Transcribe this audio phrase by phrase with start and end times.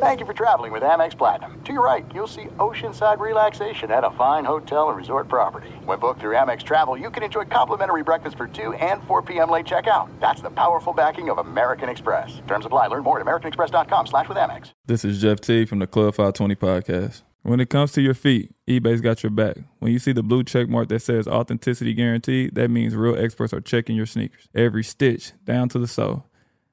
[0.00, 1.60] Thank you for traveling with Amex Platinum.
[1.64, 5.70] To your right, you'll see oceanside relaxation at a fine hotel and resort property.
[5.84, 9.50] When booked through Amex Travel, you can enjoy complimentary breakfast for 2 and 4 p.m.
[9.50, 10.08] late checkout.
[10.20, 12.40] That's the powerful backing of American Express.
[12.46, 12.86] Terms apply.
[12.86, 14.70] Learn more at americanexpress.com slash with Amex.
[14.86, 17.22] This is Jeff T from the Club 520 podcast.
[17.42, 19.56] When it comes to your feet, eBay's got your back.
[19.80, 23.52] When you see the blue check mark that says authenticity guaranteed, that means real experts
[23.52, 24.48] are checking your sneakers.
[24.54, 26.24] Every stitch, down to the sole.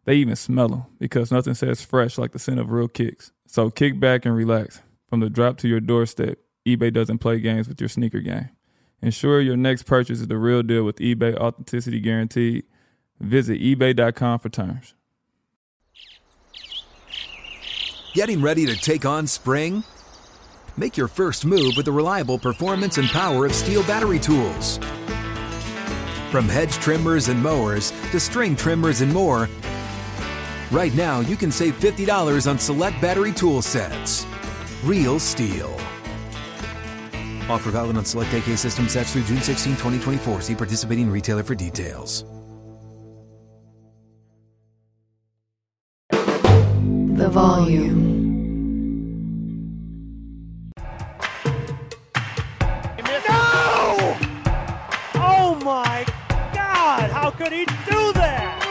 [0.05, 3.31] They even smell them because nothing says fresh like the scent of real kicks.
[3.47, 4.81] So kick back and relax.
[5.09, 8.49] From the drop to your doorstep, eBay doesn't play games with your sneaker game.
[9.01, 12.63] Ensure your next purchase is the real deal with eBay Authenticity Guaranteed.
[13.19, 14.93] Visit eBay.com for terms.
[18.13, 19.83] Getting ready to take on spring?
[20.77, 24.77] Make your first move with the reliable performance and power of STIHL battery tools.
[26.31, 29.49] From hedge trimmers and mowers to string trimmers and more,
[30.71, 34.25] right now you can save $50 on select battery tool sets.
[34.83, 35.73] Real STIHL.
[37.49, 40.41] Offer valid on select AK system sets through June 16, 2024.
[40.41, 42.25] See participating retailer for details.
[46.09, 48.13] The volume.
[53.27, 54.17] No!
[55.15, 56.05] Oh my
[56.53, 57.09] God!
[57.11, 58.64] How could he do that?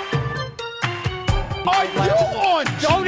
[1.67, 3.07] Are you on Don't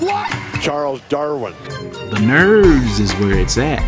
[0.00, 0.62] What?
[0.62, 1.52] Charles Darwin.
[2.08, 3.82] The nerves is where it's at.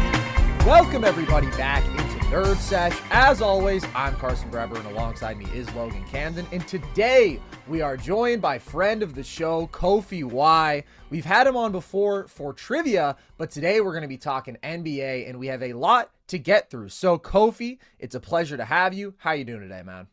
[0.67, 2.95] Welcome everybody back into Nerd Sesh.
[3.11, 6.47] As always, I'm Carson Breber, and alongside me is Logan Camden.
[6.53, 10.85] And today we are joined by friend of the show, KofieWhy.
[11.09, 15.27] We've had him on before for trivia, but today we're going to be talking NBA,
[15.27, 16.91] and we have a lot to get through.
[16.91, 19.15] So, Kofie, it's a pleasure to have you.
[19.17, 20.09] How you doing today, man?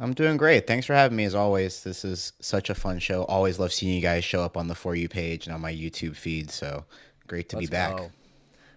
[0.00, 0.66] I'm doing great.
[0.66, 1.82] Thanks for having me as always.
[1.82, 3.24] This is such a fun show.
[3.24, 5.72] Always love seeing you guys show up on the For You page and on my
[5.72, 6.50] YouTube feed.
[6.50, 6.84] So
[7.26, 7.96] great to Let's be back.
[7.96, 8.10] Go.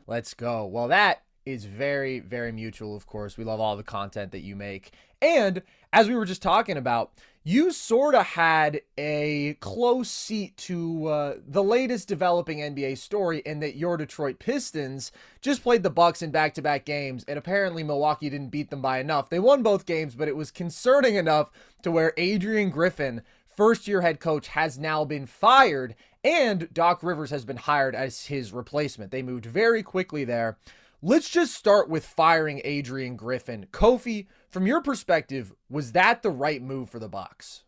[0.08, 0.66] Let's go.
[0.66, 3.38] Well, that is very, very mutual, of course.
[3.38, 4.92] We love all the content that you make.
[5.22, 5.62] And
[5.94, 7.12] as we were just talking about,
[7.44, 13.60] you sort of had a close seat to uh, the latest developing NBA story in
[13.62, 18.50] that your Detroit Pistons just played the Bucks in back-to-back games, and apparently Milwaukee didn't
[18.50, 19.30] beat them by enough.
[19.30, 21.50] They won both games, but it was concerning enough
[21.82, 23.24] to where Adrian Griffin,
[23.56, 28.54] first-year head coach, has now been fired, and Doc Rivers has been hired as his
[28.54, 29.10] replacement.
[29.10, 30.58] They moved very quickly there.
[31.04, 33.66] Let's just start with firing Adrian Griffin.
[33.72, 37.64] Kofie, from your perspective, was that the right move for the Bucks?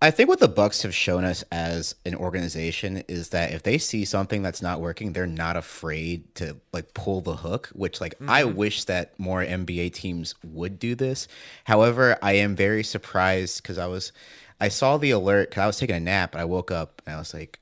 [0.00, 3.76] I think what the Bucks have shown us as an organization is that if they
[3.76, 8.14] see something that's not working, they're not afraid to like pull the hook, which like
[8.14, 8.30] mm-hmm.
[8.30, 11.28] I wish that more NBA teams would do this.
[11.64, 14.12] However, I am very surprised cuz I was
[14.60, 17.16] I saw the alert cuz I was taking a nap and I woke up and
[17.16, 17.58] I was like,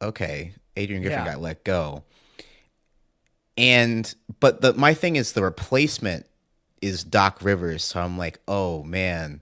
[0.00, 1.32] okay, Adrian Griffin yeah.
[1.32, 2.04] got let go.
[3.56, 6.26] And but the my thing is the replacement
[6.80, 9.40] is Doc Rivers, so I'm like, oh man,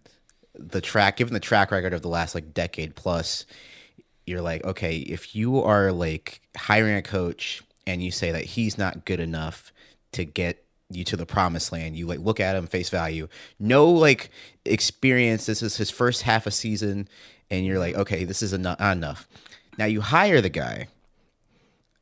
[0.55, 3.47] the track given the track record of the last like decade plus,
[4.27, 8.79] you're like, okay, if you are like hiring a coach and you say that he's
[8.79, 9.73] not good enough
[10.13, 13.29] to get you to the promised land, you like look at him face value,
[13.59, 14.31] no like
[14.65, 15.47] experience.
[15.47, 17.09] This is his first half a season,
[17.51, 18.81] and you're like, okay, this is enough.
[18.81, 19.27] enough.
[19.79, 20.89] Now you hire the guy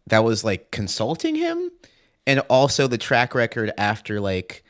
[0.08, 1.70] that was like consulting him
[2.30, 4.62] and also the track record after like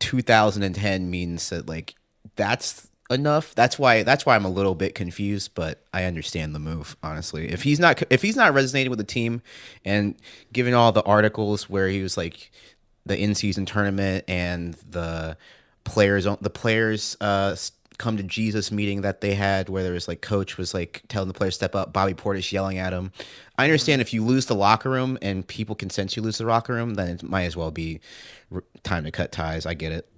[0.00, 1.94] 2010 means that like
[2.36, 3.54] that's enough.
[3.54, 7.48] That's why that's why I'm a little bit confused, but I understand the move honestly.
[7.48, 9.40] If he's not if he's not resonating with the team
[9.82, 10.14] and
[10.52, 12.50] given all the articles where he was like
[13.06, 15.38] the in-season tournament and the
[15.84, 17.56] players the players uh
[18.02, 21.28] come to Jesus meeting that they had where there was like coach was like telling
[21.28, 23.12] the players step up, Bobby Portis yelling at him.
[23.56, 26.44] I understand if you lose the locker room and people can sense you lose the
[26.44, 28.00] locker room, then it might as well be
[28.82, 29.66] time to cut ties.
[29.66, 30.08] I get it.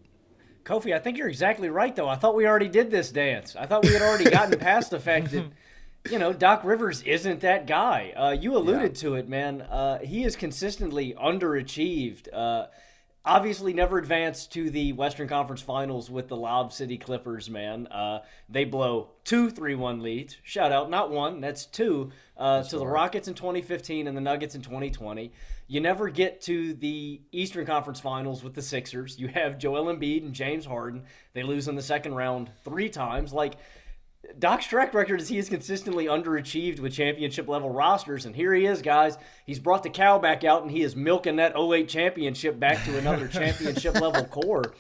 [0.65, 2.09] Kofie, I think you're exactly right though.
[2.09, 3.55] I thought we already did this dance.
[3.55, 5.45] I thought we had already gotten past the fact that
[6.11, 8.15] you know Doc Rivers isn't that guy.
[8.17, 9.03] Uh, you alluded yeah.
[9.03, 9.61] to it, man.
[9.61, 12.29] Uh, he has consistently underachieved.
[12.33, 12.69] Uh,
[13.25, 17.87] obviously never advanced to the Western Conference Finals with the Lob City Clippers, man.
[17.87, 20.37] Uh, they blow two 3 1 leads.
[20.43, 24.55] Shout out, not one, that's two, uh, to the Rockets in 2015 and the Nuggets
[24.55, 25.33] in 2020.
[25.67, 29.19] You never get to the Eastern Conference Finals with the Sixers.
[29.19, 31.05] You have Joel Embiid and James Harden.
[31.33, 33.33] They lose in the second round three times.
[33.33, 33.55] Like,
[34.39, 38.67] Doc's track record is he has consistently underachieved with championship level rosters, and here he
[38.67, 39.17] is, guys.
[39.47, 42.99] He's brought the cow back out, and he is milking that 08 championship back to
[42.99, 44.75] another championship level core.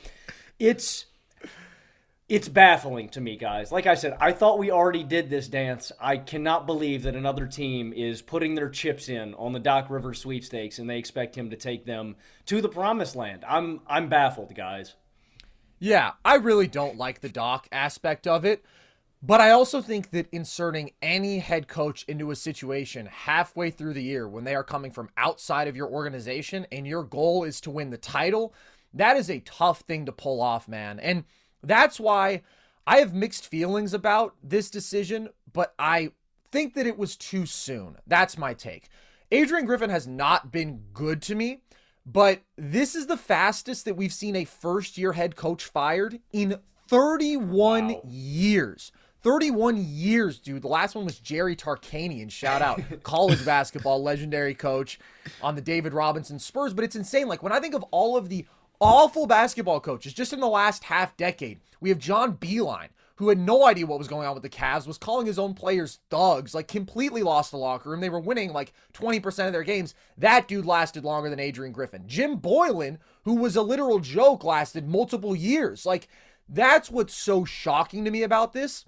[0.58, 1.06] It's
[2.26, 3.70] it's baffling to me, guys.
[3.70, 5.92] Like I said, I thought we already did this dance.
[6.00, 10.14] I cannot believe that another team is putting their chips in on the Doc River
[10.14, 12.16] sweepstakes and they expect him to take them
[12.46, 13.44] to the promised land.
[13.46, 14.94] I'm I'm baffled, guys.
[15.78, 18.64] Yeah, I really don't like the Doc aspect of it.
[19.26, 24.02] But I also think that inserting any head coach into a situation halfway through the
[24.02, 27.70] year when they are coming from outside of your organization and your goal is to
[27.70, 28.52] win the title,
[28.92, 31.00] that is a tough thing to pull off, man.
[31.00, 31.24] And
[31.62, 32.42] that's why
[32.86, 36.10] I have mixed feelings about this decision, but I
[36.52, 37.96] think that it was too soon.
[38.06, 38.90] That's my take.
[39.32, 41.62] Adrian Griffin has not been good to me,
[42.04, 46.58] but this is the fastest that we've seen a first year head coach fired in
[46.88, 48.02] 31 wow.
[48.06, 48.92] years.
[49.24, 50.60] 31 years, dude.
[50.60, 52.30] The last one was Jerry Tarkanian.
[52.30, 55.00] Shout out college basketball legendary coach
[55.42, 56.74] on the David Robinson Spurs.
[56.74, 57.26] But it's insane.
[57.26, 58.44] Like when I think of all of the
[58.80, 63.38] awful basketball coaches just in the last half decade, we have John Beilein, who had
[63.38, 66.54] no idea what was going on with the Cavs, was calling his own players thugs,
[66.54, 68.00] like completely lost the locker room.
[68.00, 69.94] They were winning like 20% of their games.
[70.18, 72.04] That dude lasted longer than Adrian Griffin.
[72.06, 75.86] Jim Boylen, who was a literal joke, lasted multiple years.
[75.86, 76.08] Like,
[76.46, 78.84] that's what's so shocking to me about this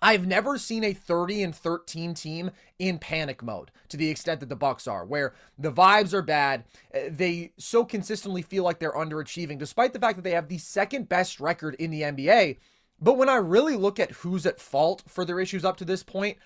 [0.00, 4.48] I've never seen a 30 and 13 team in panic mode to the extent that
[4.48, 6.64] the Bucks are, where the vibes are bad.
[6.92, 10.58] Eh, they so consistently feel like they're underachieving, despite the fact that they have the
[10.58, 12.58] second best record in the NBA.
[13.00, 16.02] But when I really look at who's at fault for their issues up to this
[16.02, 16.38] point,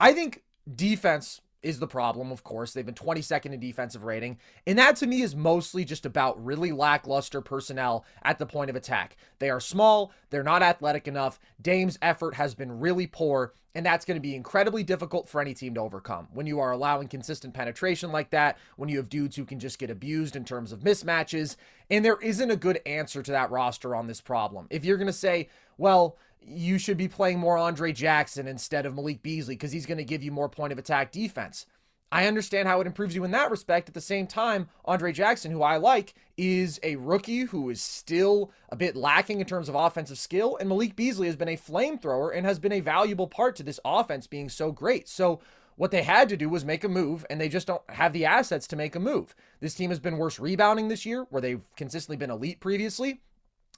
[0.00, 0.42] I think
[0.74, 2.72] defense is the problem, of course.
[2.72, 4.38] They've been 22nd in defensive rating.
[4.66, 8.76] And that to me is mostly just about really lackluster personnel at the point of
[8.76, 9.16] attack.
[9.38, 11.38] They are small, they're not athletic enough.
[11.60, 15.54] Dame's effort has been really poor, and that's going to be incredibly difficult for any
[15.54, 16.28] team to overcome.
[16.32, 19.78] When you are allowing consistent penetration like that, when you have dudes who can just
[19.78, 21.56] get abused in terms of mismatches,
[21.90, 24.66] and there isn't a good answer to that roster on this problem.
[24.70, 28.94] If you're going to say, well, you should be playing more Andre Jackson instead of
[28.94, 31.66] Malik Beasley because he's going to give you more point of attack defense.
[32.10, 33.88] I understand how it improves you in that respect.
[33.88, 38.50] At the same time, Andre Jackson, who I like, is a rookie who is still
[38.70, 40.56] a bit lacking in terms of offensive skill.
[40.58, 43.80] And Malik Beasley has been a flamethrower and has been a valuable part to this
[43.84, 45.08] offense being so great.
[45.08, 45.40] So,
[45.76, 48.24] what they had to do was make a move, and they just don't have the
[48.24, 49.36] assets to make a move.
[49.60, 53.20] This team has been worse rebounding this year, where they've consistently been elite previously.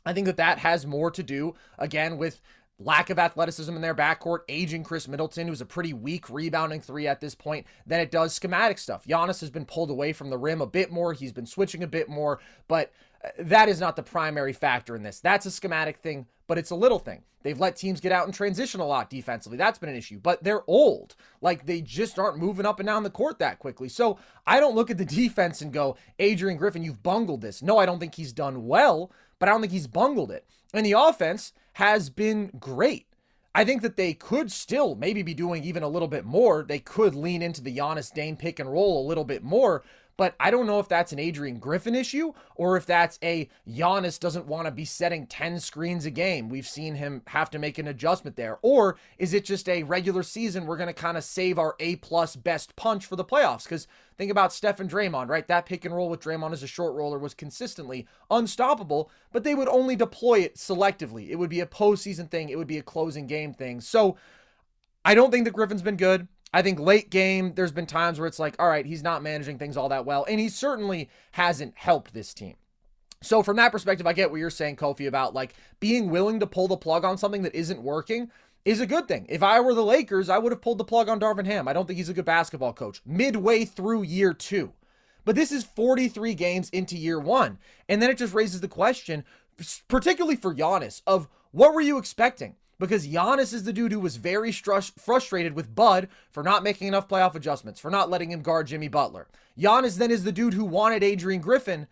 [0.05, 2.41] I think that that has more to do, again, with
[2.81, 7.07] lack of athleticism in their backcourt, aging Khris Middleton, who's a pretty weak rebounding three
[7.07, 9.05] at this point, than it does schematic stuff.
[9.05, 11.13] Giannis has been pulled away from the rim a bit more.
[11.13, 12.93] He's been switching a bit more, but
[13.23, 15.21] uh, that is not the primary factor in this.
[15.21, 17.23] That's a schematic thing, but it's a little thing.
[17.43, 19.57] They've let teams get out and transition a lot defensively.
[19.57, 21.17] That's been an issue, but they're old.
[21.41, 23.89] Like they just aren't moving up and down the court that quickly.
[23.89, 27.63] So I don't look at the defense and go, Adrian Griffin, you've bungled this.
[27.63, 30.47] No, I don't think he's done well, but I don't think he's bungled it.
[30.73, 33.09] And the offense has been great.
[33.53, 36.63] I think that they could still maybe be doing even a little bit more.
[36.63, 39.83] They could lean into the Giannis Dame pick and roll a little bit more,
[40.21, 44.21] but I don't know if that's an Adrian Griffin issue or if that's a Giannis
[44.21, 46.51] doesn't want to be setting 10 screens a game.
[46.51, 48.59] We've seen him have to make an adjustment there.
[48.61, 51.97] Or is it just a regular season we're going to kind of save our A
[51.97, 53.65] plus best punch for the playoffs?
[53.65, 53.89] Because
[54.21, 55.49] think about Steph and Draymond, right?
[55.49, 59.55] That pick and roll with Draymond as a short roller was consistently unstoppable, but they
[59.55, 61.31] would only deploy it selectively.
[61.31, 63.81] It would be a postseason thing, it would be a closing game thing.
[63.81, 64.19] So
[65.07, 66.29] I don't think the Griffin's been good.
[66.53, 69.57] I think late game, there's been times where it's like, all right, he's not managing
[69.57, 70.27] things all that well.
[70.29, 72.57] And he certainly hasn't helped this team.
[73.23, 76.47] So, from that perspective, I get what you're saying, Kofie, about like being willing to
[76.47, 78.31] pull the plug on something that isn't working
[78.65, 79.27] is a good thing.
[79.29, 81.67] If I were the Lakers, I would have pulled the plug on Darvin Ham.
[81.67, 84.73] I don't think he's a good basketball coach midway through year two.
[85.25, 87.59] But this is 43 games into year one.
[87.89, 89.25] And then it just raises the question,
[89.89, 92.57] particularly for Giannis, of what were you expecting?
[92.81, 97.09] because Giannis is the dude who was very frustrated with Bud for not making enough
[97.09, 99.29] playoff adjustments, for not letting him guard Jimmy Butler.
[99.57, 101.87] Giannis then is the dude who wanted Adrian Griffin,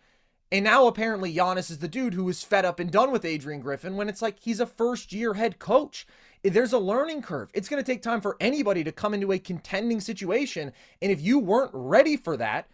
[0.51, 3.61] and now apparently Giannis is the dude who is fed up and done with Adrian
[3.61, 6.07] Griffin when it's like he's a first year head coach.
[6.43, 7.49] There's a learning curve.
[7.53, 10.71] It's going to take time for anybody to come into a contending situation.
[11.01, 12.69] And if you weren't ready for that,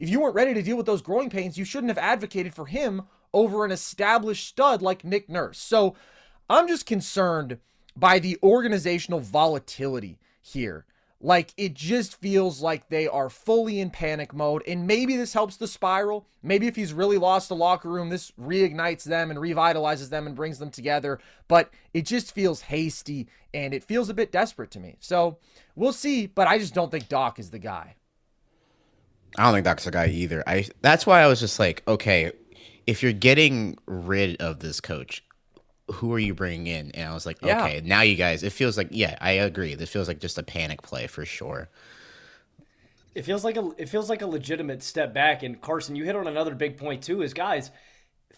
[0.00, 2.66] if you weren't ready to deal with those growing pains, you shouldn't have advocated for
[2.66, 3.02] him
[3.32, 5.58] over an established stud like Nick Nurse.
[5.58, 5.94] So
[6.50, 7.58] I'm just concerned
[7.96, 10.84] by the organizational volatility here.
[11.24, 14.62] Like it just feels like they are fully in panic mode.
[14.68, 16.26] And maybe this helps the spiral.
[16.42, 20.36] Maybe if he's really lost the locker room, this reignites them and revitalizes them and
[20.36, 21.18] brings them together.
[21.48, 24.96] But it just feels hasty and it feels a bit desperate to me.
[25.00, 25.38] So
[25.74, 26.26] we'll see.
[26.26, 27.96] But I just don't think Doc is the guy.
[29.38, 30.44] I don't think Doc's the guy either.
[30.46, 32.32] I that's why I was just like, okay,
[32.86, 35.24] if you're getting rid of this coach,
[35.92, 36.90] who are you bringing in?
[36.92, 37.64] And I was like, Yeah.
[37.64, 38.42] okay, now you guys.
[38.42, 39.74] It feels like yeah, I agree.
[39.74, 41.68] This feels like just a panic play for sure.
[43.14, 45.42] It feels like a it feels like a legitimate step back.
[45.42, 47.22] And Carson, you hit on another big point too.
[47.22, 47.70] Is guys,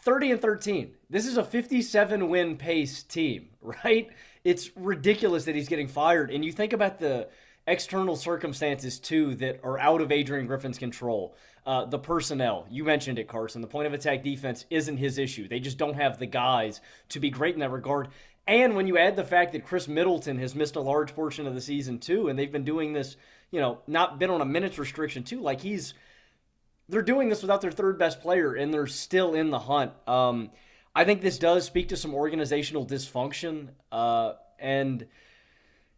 [0.02, 0.94] thirty and thirteen.
[1.08, 4.08] This is a fifty-seven win pace team, right?
[4.44, 6.30] It's ridiculous that he's getting fired.
[6.30, 7.28] And you think about the
[7.66, 11.37] external circumstances too that are out of Adrian Griffin's control.
[11.66, 13.61] Uh, the personnel, you mentioned it, Carson.
[13.61, 15.49] The point of attack defense isn't his issue.
[15.49, 18.08] They just don't have the guys to be great in that regard.
[18.46, 21.54] And when you add the fact that Khris Middleton has missed a large portion of
[21.54, 23.16] the season too, and they've been doing this,
[23.50, 25.94] you know, not been on a minutes restriction too, like he's
[26.88, 29.90] they're doing this without their third best player and they're still in the hunt.
[30.06, 30.52] Um,
[30.94, 33.70] I think this does speak to some organizational dysfunction.
[33.90, 35.06] Uh, and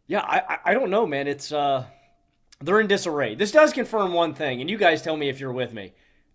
[0.08, 1.28] yeah, I, I, don't know, man.
[1.28, 1.84] It's uh,
[2.60, 3.34] they're in disarray.
[3.34, 5.92] This does confirm one thing, and you guys tell me if you're with me.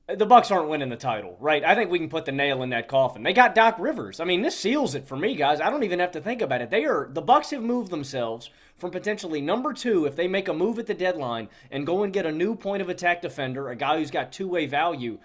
[0.08, 1.64] The Bucks aren't winning the title, right?
[1.64, 3.24] I think we can put the nail in that coffin.
[3.24, 4.20] They got Doc Rivers.
[4.20, 5.62] I mean, this seals it for me, guys.
[5.62, 6.70] I don't even have to think about it.
[6.70, 10.54] They are the Bucks have moved themselves from potentially number two if they make a
[10.54, 13.76] move at the deadline and go and get a new point of attack defender, a
[13.76, 15.18] guy who's got two way value.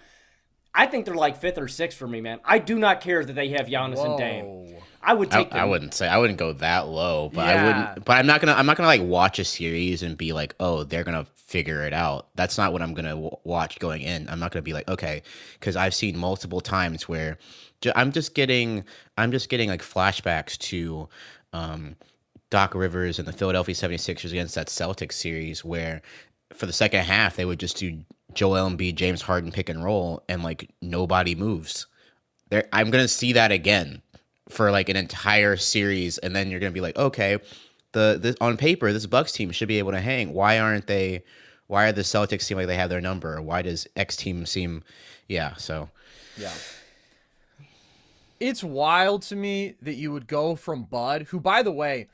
[0.73, 2.39] I think they're like fifth or sixth for me, man.
[2.45, 4.77] I do not care that they have Giannis and Dame.
[5.01, 5.59] I would I, take them.
[5.59, 8.05] I wouldn't say I wouldn't go that low, but I wouldn't.
[8.05, 8.53] But I'm not gonna.
[8.53, 11.93] I'm not gonna like watch a series and be like, oh, they're gonna figure it
[11.93, 12.27] out.
[12.35, 14.29] That's not what I'm gonna w- watch going in.
[14.29, 15.23] I'm not gonna be like, okay,
[15.59, 17.37] because I've seen multiple times where
[17.95, 18.83] I'm just getting,
[19.17, 21.07] I'm just getting like flashbacks to,
[21.53, 21.95] um,
[22.49, 26.01] Doc Rivers and the Philadelphia 76ers against that Celtics series where
[26.53, 28.03] for the second half they would just do
[28.33, 31.87] Joel Embiid, James Harden pick and roll and like nobody moves.
[32.49, 34.01] There I'm going to see that again
[34.49, 37.39] for like an entire series and then you're to be like, "Okay,
[37.91, 40.33] the, the on paper this Bucks team should be able to hang.
[40.33, 41.23] Why aren't they
[41.67, 43.41] why are the Celtics seem like they have their number?
[43.41, 44.83] Why does X team seem
[45.27, 45.89] yeah, so
[46.37, 46.53] Yeah.
[48.39, 52.07] It's wild to me that you would go from Bud, who by the way,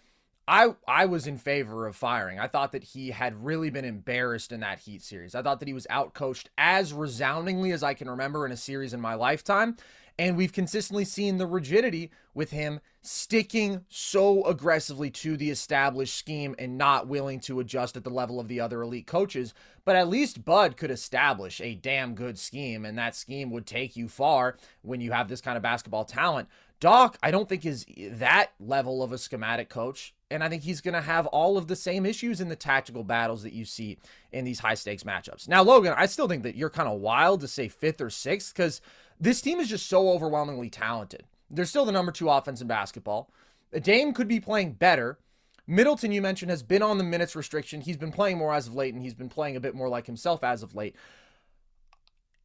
[0.47, 2.39] I I was in favor of firing.
[2.39, 5.35] I thought that he had really been embarrassed in that Heat series.
[5.35, 8.93] I thought that he was outcoached as resoundingly as I can remember in a series
[8.93, 9.77] in my lifetime.
[10.17, 16.55] And we've consistently seen the rigidity with him sticking so aggressively to the established scheme
[16.57, 19.53] and not willing to adjust at the level of the other elite coaches.
[19.83, 23.95] But at least Bud could establish a damn good scheme, and that scheme would take
[23.97, 26.47] you far when you have this kind of basketball talent.
[26.79, 30.14] Doc, I don't think is that level of a schematic coach.
[30.31, 33.03] And I think he's going to have all of the same issues in the tactical
[33.03, 33.99] battles that you see
[34.31, 35.47] in these high stakes matchups.
[35.47, 38.53] Now, Logan, I still think that you're kind of wild to say fifth or sixth
[38.53, 38.81] because
[39.19, 41.25] this team is just so overwhelmingly talented.
[41.49, 43.29] They're still the number two offense in basketball.
[43.73, 45.19] Uh, Dame could be playing better.
[45.67, 47.81] Middleton, you mentioned, has been on the minutes restriction.
[47.81, 50.05] He's been playing more as of late, and he's been playing a bit more like
[50.05, 50.95] himself as of late.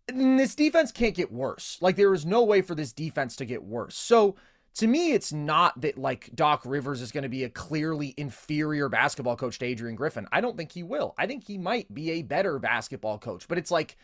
[0.09, 1.79] And this defense can't get worse.
[1.81, 3.95] Like, there is no way for this defense to get worse.
[3.95, 4.37] So,
[4.75, 8.89] to me, it's not that like Doc Rivers is going to be a clearly inferior
[8.89, 10.29] basketball coach to Adrian Griffin.
[10.33, 11.15] I don't think he will.
[11.19, 13.97] I think he might be a better basketball coach, but it's like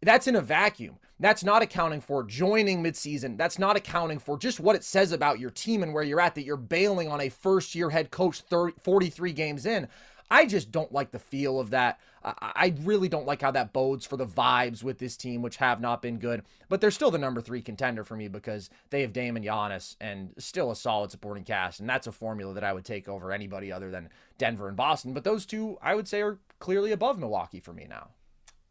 [0.00, 0.98] that's in a vacuum.
[1.20, 3.36] That's not accounting for joining midseason.
[3.36, 6.34] That's not accounting for just what it says about your team and where you're at
[6.34, 9.88] that you're bailing on a first year head coach 30, 43 games in.
[10.30, 12.00] I just don't like the feel of that.
[12.24, 15.80] I, really don't like how that bodes for the vibes with this team, which have
[15.80, 16.42] not been good.
[16.68, 19.96] But they're still the number three contender for me because they have Dame and Giannis
[20.00, 21.80] and still a solid supporting cast.
[21.80, 25.12] And that's a formula that I would take over anybody other than Denver and Boston.
[25.12, 28.08] But those two, I would say, are clearly above Milwaukee for me now.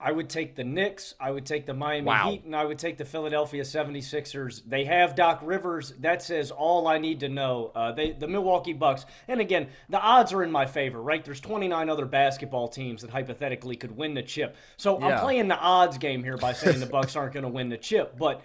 [0.01, 2.31] I would take the Knicks, I would take the Miami Wow.
[2.31, 4.63] Heat, and I would take the Philadelphia 76ers.
[4.67, 5.93] They have Doc Rivers.
[5.99, 7.71] That says all I need to know.
[7.75, 11.23] Uh, they, the Milwaukee Bucks, and again, the odds are in my favor, right?
[11.23, 14.55] There's 29 other basketball teams that hypothetically could win the chip.
[14.77, 17.69] So I'm playing the odds game here by saying the Bucks aren't going to win
[17.69, 18.41] the chip, but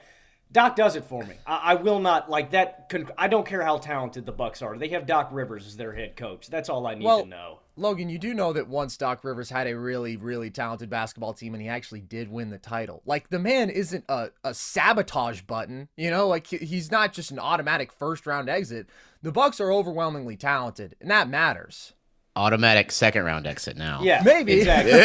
[0.53, 1.35] Doc does it for me.
[1.47, 2.89] I, I will not like that.
[2.89, 4.79] Con- I don't care how talented the Bucks are.
[4.79, 6.49] They have Doc Rivers as their head coach.
[6.49, 7.59] That's all I need Well, to know.
[7.77, 11.53] Logan, you do know that once Doc Rivers had a really, really talented basketball team
[11.53, 13.03] and he actually did win the title.
[13.05, 16.27] Like, the man isn't a, a sabotage button, you know?
[16.29, 18.87] Like, he's not just an automatic first round exit.
[19.23, 21.93] The Bucks are overwhelmingly talented, and that matters.
[22.35, 24.01] automatic second round exit now.
[24.03, 24.61] Yeah, Maybe.
[24.61, 24.93] exactly.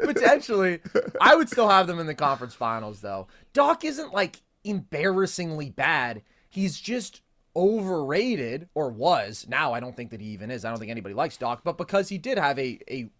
[0.22, 0.80] Potentially.
[1.20, 3.28] I would still have them in the conference finals, though.
[3.52, 6.22] Doc isn't like embarrassingly bad.
[6.48, 7.22] He's just
[7.56, 9.46] overrated, or was.
[9.48, 10.64] Now, I don't think that he even is.
[10.64, 13.10] I don't think anybody likes Doc, but because he did have a, a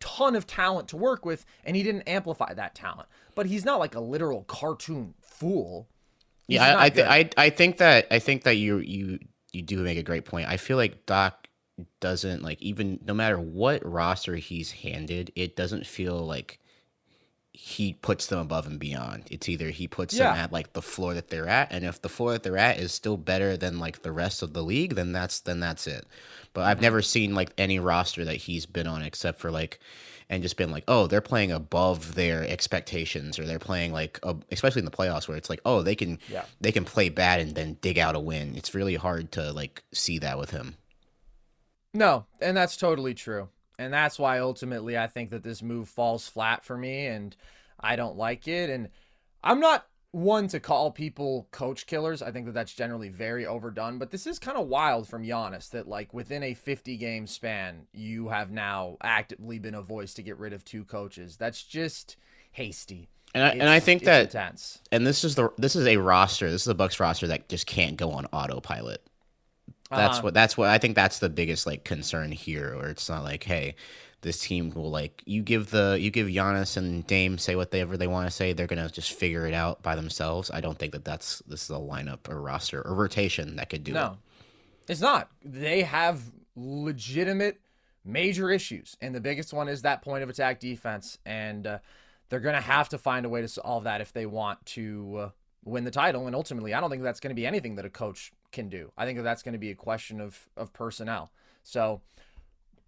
[0.00, 3.08] ton of talent to work with, and he didn't amplify that talent.
[3.34, 5.88] But he's not like a literal cartoon fool.
[6.46, 9.18] He's Yeah, I I, th- I I think that I think that you you
[9.52, 10.48] you do make a great point.
[10.48, 11.41] I feel like Doc
[12.00, 16.58] doesn't like even no matter what roster he's handed, it doesn't feel like
[17.54, 19.24] he puts them above and beyond.
[19.30, 20.30] It's either he puts Yeah.
[20.32, 22.78] them at like the floor that they're at, and if the floor that they're at
[22.78, 26.06] is still better than like the rest of the league, then that's then that's it.
[26.54, 29.80] But I've never seen like any roster that he's been on except for like
[30.30, 34.32] and just been like, oh, they're playing above their expectations, or they're playing like, uh,
[34.50, 36.46] especially in the playoffs, where it's like, oh, they can, Yeah.
[36.58, 38.56] they can play bad and then dig out a win.
[38.56, 40.76] It's really hard to like see that with him.
[41.94, 43.48] No, and that's totally true.
[43.78, 47.36] And that's why ultimately I think that this move falls flat for me and
[47.80, 48.70] I don't like it.
[48.70, 48.88] And
[49.42, 52.22] I'm not one to call people coach killers.
[52.22, 55.70] I think that that's generally very overdone, but this is kind of wild from Giannis
[55.70, 60.22] that like within a 50 game span, you have now actively been a voice to
[60.22, 61.36] get rid of two coaches.
[61.36, 62.16] That's just
[62.52, 63.08] hasty.
[63.34, 64.82] And I, and I think that, intense.
[64.92, 66.50] and this is the this is a roster.
[66.50, 69.02] This is a Bucks roster that just can't go on autopilot.
[69.96, 70.22] That's Uh-huh.
[70.24, 72.76] what that's what I think that's the biggest like concern here.
[72.76, 73.74] Where it's not like, hey,
[74.22, 78.06] this team will like you give the you give Giannis and Dame say whatever they
[78.06, 78.52] want to say.
[78.52, 80.50] They're gonna just figure it out by themselves.
[80.50, 83.84] I don't think that that's this is a lineup or roster or rotation that could
[83.84, 83.94] do it.
[83.94, 84.16] No,
[84.88, 85.30] it's not.
[85.44, 86.22] They have
[86.56, 87.60] legitimate
[88.04, 91.78] major issues, and the biggest one is that point of attack defense, and uh,
[92.28, 95.16] they're going to have to find a way to solve that if they want to
[95.18, 95.28] uh,
[95.64, 96.26] win the title.
[96.26, 98.92] And ultimately, I don't think that's going to be anything that a coach can do.
[98.96, 101.32] I think that that's going to be a question of of personnel.
[101.62, 102.00] So,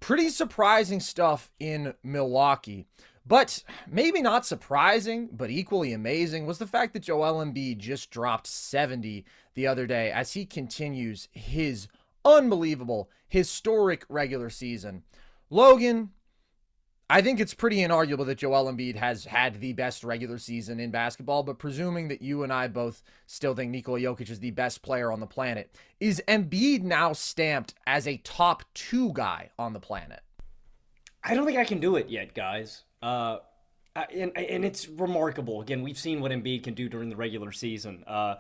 [0.00, 2.86] pretty surprising stuff in Milwaukee.
[3.26, 8.46] But maybe not surprising, but equally amazing was the fact that Joel Embiid just dropped
[8.46, 11.88] 70 the other day as he continues his
[12.22, 15.04] unbelievable, historic regular season.
[15.48, 16.10] Logan,
[17.14, 20.90] I think it's pretty inarguable that Joel Embiid has had the best regular season in
[20.90, 24.82] basketball, but presuming that you and I both still think Nikola Jokic is the best
[24.82, 29.78] player on the planet, is Embiid now stamped as a top two guy on the
[29.78, 30.22] planet?
[31.22, 32.82] I don't think I can do it yet, guys.
[33.00, 33.36] Uh,
[33.94, 35.60] and and it's remarkable.
[35.60, 38.02] Again, we've seen what Embiid can do during the regular season.
[38.08, 38.34] Uh,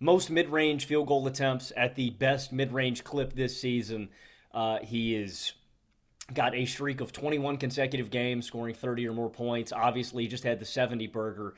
[0.00, 4.10] most mid-range field goal attempts at the best mid-range clip this season.
[4.52, 5.54] Uh, he is
[6.32, 9.72] got a streak of 21 consecutive games, scoring 30 or more points.
[9.72, 11.54] Obviously, just had the 70 burger.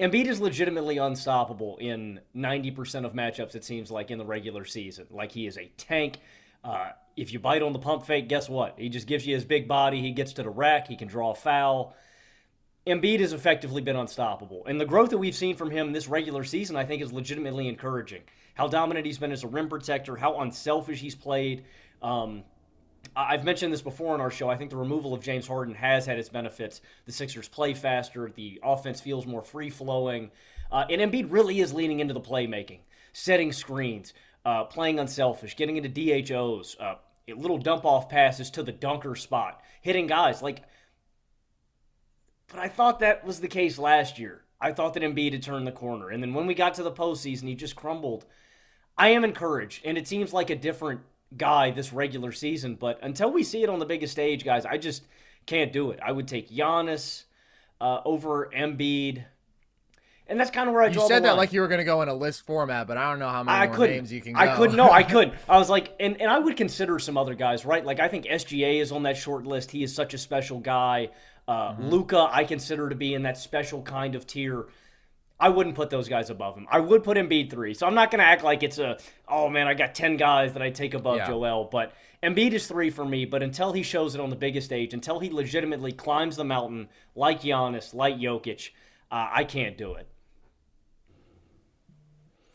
[0.00, 5.06] Embiid is legitimately unstoppable in 90% of matchups, it seems like, in the regular season.
[5.10, 6.18] Like, he is a tank.
[6.64, 8.74] Uh, if you bite on the pump fake, guess what?
[8.78, 10.00] He just gives you his big body.
[10.00, 10.88] He gets to the rack.
[10.88, 11.94] He can draw a foul.
[12.86, 14.64] Embiid has effectively been unstoppable.
[14.66, 17.68] And the growth that we've seen from him this regular season, I think, is legitimately
[17.68, 18.22] encouraging.
[18.54, 21.64] How dominant he's been as a rim protector, how unselfish he's played.
[22.02, 22.44] Um,
[23.16, 24.48] I've mentioned this before on our show.
[24.48, 26.80] I think the removal of James Harden has had its benefits.
[27.06, 30.30] The Sixers play faster, the offense feels more free flowing,
[30.70, 32.80] uh, and Embiid really is leaning into the playmaking,
[33.12, 34.12] setting screens,
[34.44, 36.94] uh, playing unselfish, getting into DHOs, uh,
[37.28, 40.62] little dump off passes to the dunker spot, hitting guys like.
[42.48, 44.42] But I thought that was the case last year.
[44.60, 46.92] I thought that Embiid had turned the corner, and then when we got to the
[46.92, 48.24] postseason, he just crumbled.
[48.96, 51.00] I am encouraged, and it seems like a different
[51.36, 52.74] guy this regular season.
[52.76, 55.04] But until we see it on the biggest stage, guys, I just
[55.46, 56.00] can't do it.
[56.04, 57.24] I would take Giannis
[57.80, 59.24] uh, over Embiid,
[60.26, 61.78] and that's kind of where I You draw said the that like you were going
[61.80, 63.96] to go in a list format, but I don't know how many I more couldn't.
[63.96, 64.38] names you can go.
[64.40, 64.76] I couldn't.
[64.76, 65.34] No, I couldn't.
[65.48, 67.84] I was like, and, and I would consider some other guys, right?
[67.84, 69.70] Like I think SGA is on that short list.
[69.70, 71.10] He is such a special guy.
[71.46, 71.88] Uh, Mm-hmm.
[71.90, 74.64] Luka, I consider to be in that special kind of tier.
[75.40, 76.66] I wouldn't put those guys above him.
[76.70, 77.74] I would put Embiid three.
[77.74, 80.52] So I'm not going to act like it's a, oh man, I got 10 guys
[80.52, 81.26] that I take above Yeah.
[81.26, 81.64] Joel.
[81.70, 81.92] But
[82.22, 83.24] Embiid is three for me.
[83.24, 86.88] But until he shows it on the biggest stage, until he legitimately climbs the mountain
[87.14, 88.70] like Giannis, like Jokic,
[89.10, 90.08] uh, I can't do it.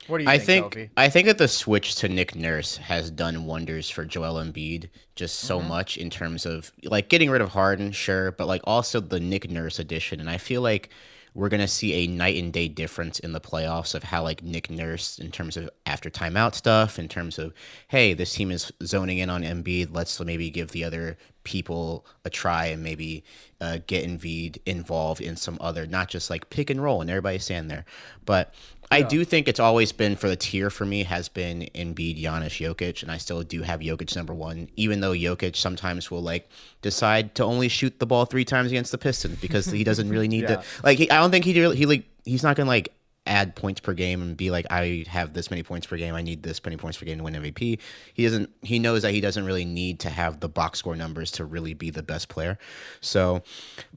[0.08, 3.12] What do you I think, think I think that the switch to Nick Nurse has
[3.12, 5.68] done wonders for Joel Embiid just so Mm-hmm.
[5.68, 9.50] much in terms of like getting rid of Harden, sure, but like also the Nick
[9.52, 10.20] Nurse addition.
[10.20, 10.90] And I feel like
[11.34, 14.70] we're gonna see a night and day difference in the playoffs of how like Nick
[14.70, 17.54] Nurse in terms of after timeout stuff, in terms of
[17.90, 19.90] hey, this team is zoning in on Embiid.
[19.92, 23.24] Let's maybe give the other people a try and maybe
[23.62, 27.40] uh, get Embiid involved in some other, not just like pick and roll and everybody
[27.40, 27.86] stand there,
[28.26, 28.54] but
[28.92, 32.60] I do think it's always been for the tier for me has been Embiid, Giannis,
[32.60, 36.50] Jokic, and I still do have Jokic number one, even though Jokic sometimes will like
[36.82, 40.28] decide to only shoot the ball three times against the Pistons because he doesn't really
[40.36, 40.56] need Yeah.
[40.58, 40.64] to.
[40.84, 42.90] Like, he, I don't think he really, he like he's not gonna like
[43.28, 46.24] add points per game and be like I have this many points per game, I
[46.24, 47.78] need this many points per game to win MVP.
[48.16, 48.50] He doesn't.
[48.64, 51.76] He knows that he doesn't really need to have the box score numbers to really
[51.76, 52.58] be the best player.
[53.02, 53.44] So,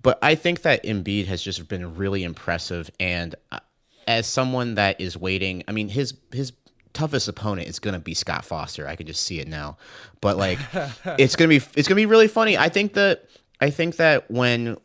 [0.02, 3.34] but I think that Embiid has just been really impressive and.
[3.50, 3.60] Uh,
[4.06, 6.52] as someone that is waiting, I mean, his his
[6.92, 8.86] toughest opponent is going to be Scott Foster.
[8.86, 9.78] I can just see it now.
[10.20, 10.58] But like,
[11.18, 12.56] it's gonna be it's gonna be really funny.
[12.56, 13.26] I think that
[13.60, 14.76] I think that when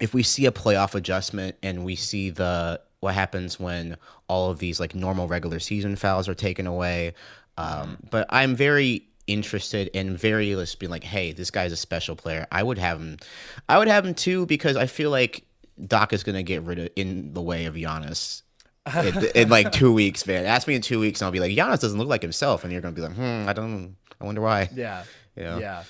[0.00, 3.96] if we see a playoff adjustment and we see the what happens when
[4.28, 7.14] all of these like normal regular season fouls are taken away.
[7.56, 12.16] Um, but I'm very interested and very just being like, hey, this guy's a special
[12.16, 12.46] player.
[12.50, 13.18] I would have him.
[13.68, 15.44] I would have him too because I feel like
[15.86, 18.42] Doc is gonna get rid of in the way of Giannis.
[18.94, 20.44] in, in like two weeks, man.
[20.46, 22.72] Ask me in two weeks, and I'll be like, Giannis doesn't look like himself, and
[22.72, 24.68] you're gonna be like, hmm, I don't, I wonder why.
[24.74, 25.04] Yeah,
[25.36, 25.58] You know?
[25.58, 25.84] yeah.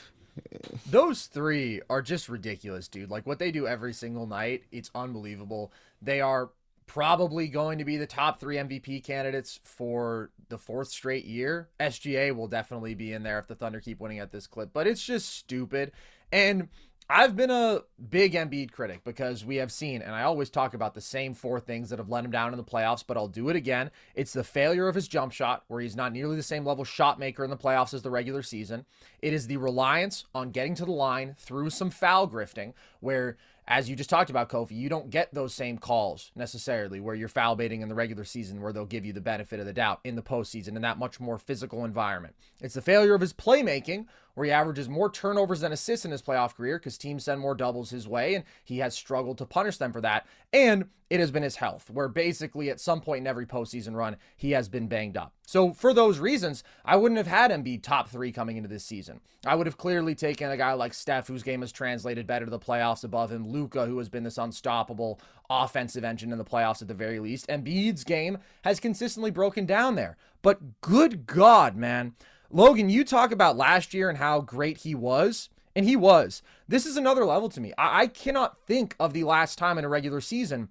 [0.91, 3.11] Those three are just ridiculous, dude.
[3.11, 5.73] Like what they do every single night, it's unbelievable.
[6.03, 6.51] They are
[6.87, 11.69] probably going to be the top three MVP candidates for the fourth straight year.
[11.81, 14.87] SGA will definitely be in there if the Thunder keep winning at this clip, but
[14.87, 15.93] it's just stupid.
[16.33, 16.69] And
[17.09, 20.95] I've been a big Embiid critic because we have seen, and I always talk about
[20.95, 23.51] the same four things that have let him down in the playoffs, but I'll do
[23.51, 23.91] it again.
[24.15, 27.19] It's the failure of his jump shot, where he's not nearly the same level shot
[27.19, 28.87] maker in the playoffs as the regular season.
[29.21, 33.37] It is the reliance on getting to the line through some foul grifting, where
[33.67, 37.29] as you just talked about, Kofie, you don't get those same calls necessarily where you're
[37.29, 40.01] foul baiting in the regular season, where they'll give you the benefit of the doubt
[40.05, 42.35] in the postseason in that much more physical environment.
[42.61, 46.23] It's the failure of his playmaking, where he averages more turnovers than assists in his
[46.23, 49.79] playoff career because teams send more doubles his way, and he has struggled to punish
[49.79, 50.27] them for that.
[50.53, 54.17] And it has been his health, where basically at some point in every postseason run,
[54.37, 55.33] he has been banged up.
[55.47, 58.85] So for those reasons, I wouldn't have had him be top three coming into this
[58.85, 59.21] season.
[59.47, 62.51] I would have clearly taken a guy like Steph, whose game has translated better to
[62.51, 65.21] the playoffs above him, Luka, who has been this unstoppable
[65.51, 67.47] offensive engine in the playoffs at the very least.
[67.49, 70.17] Embiid's game has consistently broken down there.
[70.43, 72.15] But good God, man.
[72.55, 76.41] Logan, you talk about last year and how great he was, and he was.
[76.69, 77.73] This is another level to me.
[77.77, 80.69] I, I cannot think of the last time in a regular season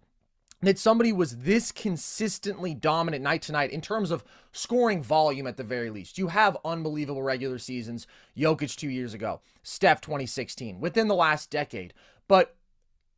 [0.62, 5.58] that somebody was this consistently dominant night to night in terms of scoring volume at
[5.58, 6.18] the very least.
[6.18, 8.08] You have unbelievable regular seasons.
[8.38, 11.94] Jokic two years ago, Steph 2016, within the last decade.
[12.30, 12.56] But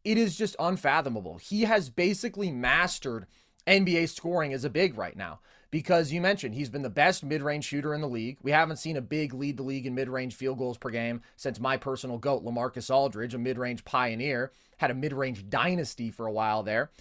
[0.03, 1.37] it is just unfathomable.
[1.37, 3.27] He has basically mastered
[3.67, 5.39] NBA scoring as a big right now
[5.75, 8.37] because you mentioned he's been the best mid-range shooter in the league.
[8.41, 11.59] We haven't seen a big lead the league in mid-range field goals per game since
[11.59, 16.63] my personal goat LaMarcus Aldridge, a mid-range pioneer, had a mid-range dynasty for a while
[16.63, 16.91] there.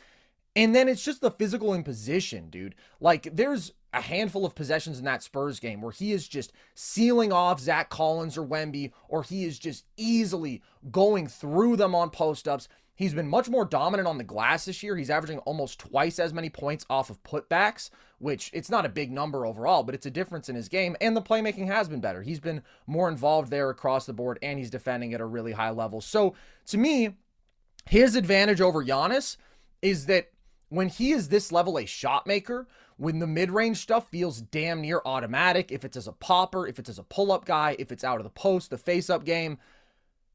[0.57, 2.75] And then it's just the physical imposition, dude.
[2.99, 7.33] Like there's a handful of possessions in that Spurs game where he is just sealing
[7.33, 12.49] off Zach Collins or Wemby, or he is just easily going through them on post
[12.49, 12.67] ups.
[12.97, 14.97] He's been much more dominant on the glass this year.
[14.97, 19.11] He's averaging almost twice as many points off of putbacks, which it's not a big
[19.11, 20.97] number overall, but it's a difference in his game.
[21.01, 22.23] And the playmaking has been better.
[22.23, 25.71] He's been more involved there across the board, and he's defending at a really high
[25.71, 26.01] level.
[26.01, 26.35] So
[26.67, 27.17] to me,
[27.87, 29.37] his advantage over Giannis
[29.83, 30.31] is that
[30.69, 34.81] when he is this level a shot maker, when the mid range stuff feels damn
[34.81, 37.91] near automatic, if it's as a popper, if it's as a pull up guy, if
[37.91, 39.59] it's out of the post, the face up game,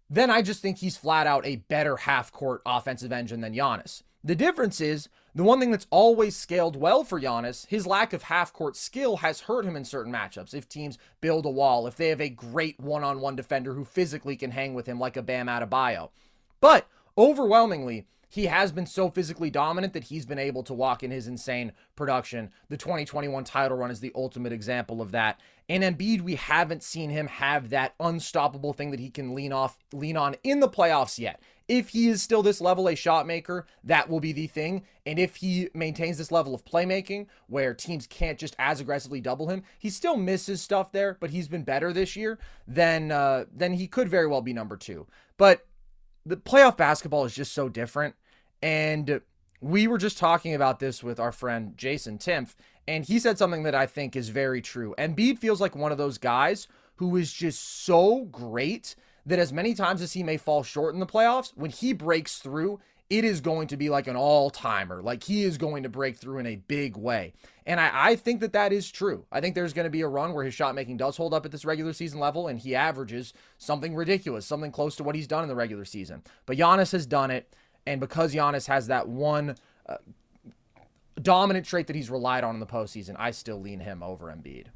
[0.10, 4.04] then I just think he's flat out a better half court offensive engine than Giannis.
[4.24, 8.24] The difference is the one thing that's always scaled well for Giannis, his lack of
[8.24, 10.54] half court skill has hurt him in certain matchups.
[10.54, 13.86] If teams build a wall, if they have a great one on one defender who
[13.86, 16.10] physically can hang with him like a Bam Adebayo.
[16.60, 21.12] But overwhelmingly, he has been so physically dominant that he's been able to walk in
[21.12, 22.52] his insane production.
[22.70, 25.40] The 2021 title run is the ultimate example of that.
[25.70, 29.78] And Embiid, we haven't seen him have that unstoppable thing that he can lean off,
[29.94, 31.40] lean on in the playoffs yet.
[31.68, 34.82] If he is still this level a shot maker, that will be the thing.
[35.06, 39.50] And if he maintains this level of playmaking where teams can't just as aggressively double
[39.50, 43.74] him, he still misses stuff there, but he's been better this year, then uh, then
[43.74, 45.06] he could very well be number two.
[45.38, 45.68] But
[46.26, 48.16] the playoff basketball is just so different.
[48.64, 49.22] And
[49.62, 52.56] we were just talking about this with our friend Jason Timpf,
[52.88, 54.96] and he said something that I think is very true.
[54.98, 58.96] Embiid feels like one of those guys who is just so great
[59.26, 62.40] that as many times as he may fall short in the playoffs, when he breaks
[62.40, 65.02] through, it is going to be like an all timer.
[65.02, 67.34] Like he is going to break through in a big way.
[67.66, 69.26] And I, I, think that that is true.
[69.32, 71.46] I think there's going to be a run where his shot making does hold up
[71.46, 75.28] at this regular season level and he averages something ridiculous, something close to what he's
[75.28, 76.24] done in the regular season.
[76.46, 77.54] But Giannis has done it.
[77.86, 79.56] And because Giannis has that one
[79.88, 79.98] uh,
[81.22, 84.68] dominant trait that he's relied on in the postseason, I still lean him over Embiid.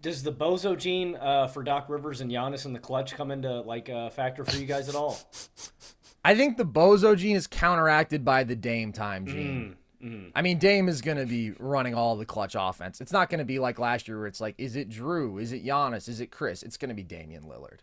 [0.00, 3.62] Does the bozo gene uh, for Doc Rivers and Giannis in the clutch come into
[3.62, 5.18] like a factor for you guys at all?
[6.24, 9.76] I think the bozo gene is counteracted by the Dame time gene.
[10.02, 10.32] Mm, mm.
[10.34, 13.00] I mean, Dame is going to be running all the clutch offense.
[13.00, 15.38] It's not going to be like last year where it's like, is it Drew?
[15.38, 16.06] Is it Giannis?
[16.06, 16.62] Is it Khris?
[16.62, 17.80] It's going to be Damian Lillard.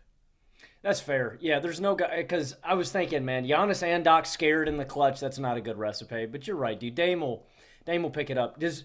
[0.82, 1.38] That's fair.
[1.40, 4.84] Yeah, there's no guy because I was thinking, man, Giannis and Doc scared in the
[4.84, 5.20] clutch.
[5.20, 6.26] That's not a good recipe.
[6.26, 6.96] But you're right, dude.
[6.96, 7.46] Dame will,
[7.86, 8.58] Dame will pick it up.
[8.58, 8.84] Does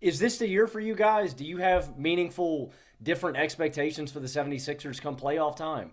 [0.00, 1.34] is this the year for you guys?
[1.34, 2.72] Do you have meaningful,
[3.02, 5.92] different expectations for the 76ers come playoff time?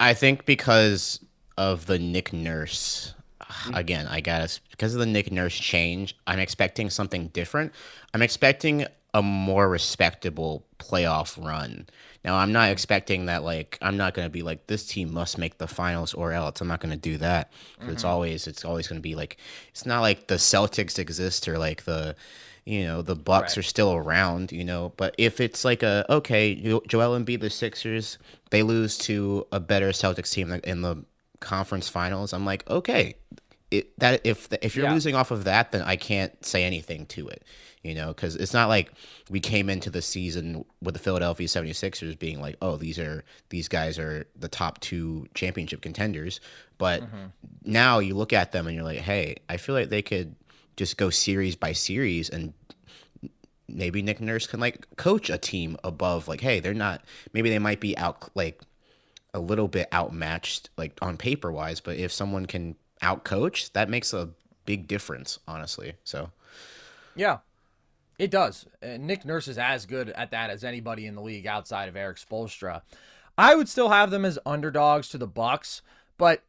[0.00, 1.24] I think because
[1.56, 3.74] of the Nick Nurse, mm-hmm.
[3.74, 7.72] again, I guess because of the Nick Nurse change, I'm expecting something different.
[8.14, 11.86] I'm expecting a more respectable playoff run.
[12.28, 13.42] Now, I'm not expecting that.
[13.42, 16.60] Like, I'm not going to be like this team must make the finals or else.
[16.60, 17.50] I'm not going to do that.
[17.80, 17.92] Mm-hmm.
[17.92, 19.38] It's always it's always going to be like
[19.70, 22.14] it's not like the Celtics exist or like the
[22.66, 23.58] you know the Bucks right.
[23.58, 24.52] are still around.
[24.52, 26.54] You know, but if it's like a okay,
[26.86, 28.18] Joel and Embiid, the Sixers,
[28.50, 31.02] they lose to a better Celtics team in the
[31.40, 32.34] conference finals.
[32.34, 33.14] I'm like, okay,
[33.70, 34.92] it, that if if you're yeah.
[34.92, 37.42] losing off of that, then I can't say anything to it,
[37.82, 38.92] you know, because it's not like
[39.30, 43.68] we came into the season with the Philadelphia 76ers being like, oh, these are these
[43.68, 46.40] guys are the top two championship contenders,
[46.76, 47.26] but mm-hmm.
[47.64, 50.34] now you look at them and you're like, hey, I feel like they could
[50.76, 52.52] just go series by series and
[53.68, 57.02] maybe Nick Nurse can like coach a team above like hey they're not
[57.34, 58.62] maybe they might be out like
[59.34, 63.88] a little bit outmatched like on paper wise but if someone can out coach, that
[63.88, 64.30] makes a
[64.64, 65.94] big difference, honestly.
[66.04, 66.30] So,
[67.14, 67.38] yeah,
[68.18, 68.66] it does.
[68.82, 71.96] Uh, Nick Nurse is as good at that as anybody in the league outside of
[71.96, 72.82] Erik Spoelstra.
[73.36, 75.82] I would still have them as underdogs to the Bucks,
[76.16, 76.42] but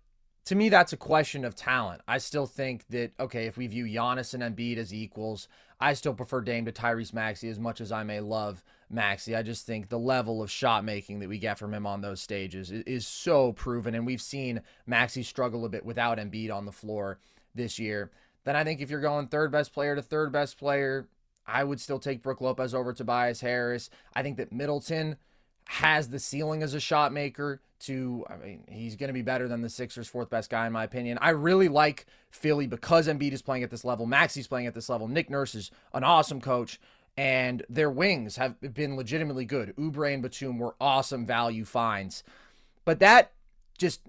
[0.45, 2.01] to me, that's a question of talent.
[2.07, 5.47] I still think that okay, if we view Giannis and Embiid as equals,
[5.79, 9.35] I still prefer Dame to Tyrese Maxey as much as I may love Maxey.
[9.35, 12.19] I just think the level of shot making that we get from him on those
[12.19, 16.65] stages is, is so proven, and we've seen Maxey struggle a bit without Embiid on
[16.65, 17.19] the floor
[17.53, 18.09] this year.
[18.43, 21.07] Then I think if you're going third best player to third best player,
[21.49, 23.89] I would still take Brook Lopez over Tobias Harris.
[24.13, 25.17] I think that Middleton
[25.67, 29.47] has the ceiling as a shot maker to I mean he's going to be better
[29.47, 31.17] than the Sixers fourth best guy in my opinion.
[31.21, 34.89] I really like Philly because Embiid is playing at this level, Maxey's playing at this
[34.89, 35.07] level.
[35.07, 36.79] Nick Nurse is an awesome coach
[37.15, 39.75] and their wings have been legitimately good.
[39.75, 42.23] Oubre and Batum were awesome value finds.
[42.85, 43.31] But that
[43.77, 44.01] just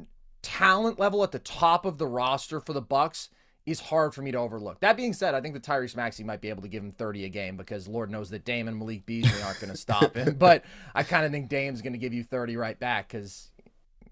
[0.42, 3.28] talent level at the top of the roster for the Bucks
[3.70, 4.80] is hard for me to overlook.
[4.80, 7.24] That being said, I think the Tyrese Maxey might be able to give him 30
[7.24, 10.34] a game because Lord knows that Dame and Malik Beasley aren't going to stop him.
[10.34, 13.50] But I kind of think Dame's going to give you 30 right back because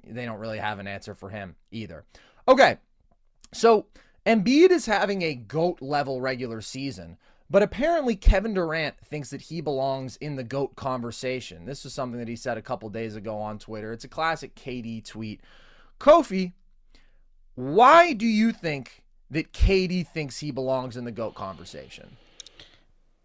[0.06, 2.04] they don't really have an answer for him either.
[2.46, 2.78] Okay,
[3.52, 3.86] so
[4.26, 7.18] Embiid is having a GOAT level regular season,
[7.50, 11.64] but apparently, Kevin Durant thinks that he belongs in the GOAT conversation.
[11.64, 13.92] This was something that he said a couple days ago on Twitter.
[13.92, 15.40] It's a classic KD tweet.
[15.98, 16.52] Kofie,
[17.54, 22.16] why do you think that KD thinks he belongs in the GOAT conversation?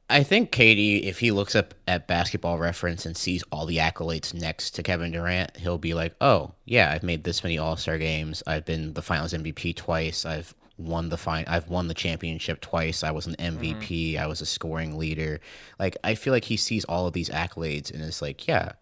[0.10, 4.34] I think KD, if he looks up at basketball reference and sees all the accolades
[4.34, 7.98] next to Kevin Durant, he'll be like, oh, yeah, I've made this many All Star
[7.98, 8.44] games.
[8.46, 10.26] I've been the finals MVP twice.
[10.26, 13.04] I've won the fine I've won the championship twice.
[13.04, 14.14] I was an MVP.
[14.14, 14.24] Mm-hmm.
[14.24, 15.40] I was a scoring leader.
[15.80, 18.74] Like I feel like he sees all of these accolades and it's like, yeah.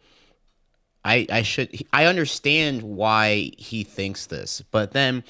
[1.04, 4.62] I I should I understand why he thinks this.
[4.72, 5.24] But then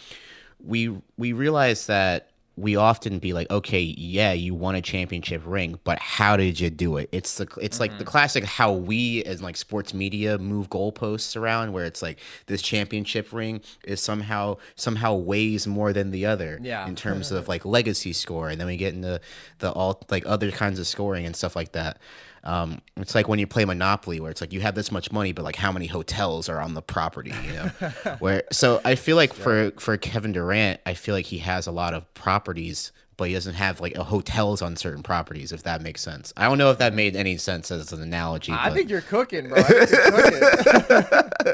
[0.66, 5.80] we we realize that we often be like, okay, yeah, you won a championship ring,
[5.84, 7.08] but how did you do it?
[7.12, 7.82] It's the it's mm-hmm.
[7.82, 8.04] like the mm-hmm.
[8.06, 13.32] classic how we as like sports media move goalposts around, where it's like this championship
[13.32, 16.88] ring is somehow somehow weighs more than the other, yeah.
[16.88, 19.22] in terms of like legacy score, and then we get into
[19.60, 22.00] the all like other kinds of scoring and stuff like that.
[22.44, 25.32] Um, it's like when you play Monopoly, where it's like you have this much money,
[25.32, 27.68] but like how many hotels are on the property, you know?
[28.20, 31.72] where so I feel like for for Kevin Durant, I feel like he has a
[31.72, 35.52] lot of properties, but he doesn't have like a hotels on certain properties.
[35.52, 38.52] If that makes sense, I don't know if that made any sense as an analogy.
[38.52, 38.76] I but...
[38.76, 39.64] think you're cooking, bro.
[39.70, 41.54] You're cooking.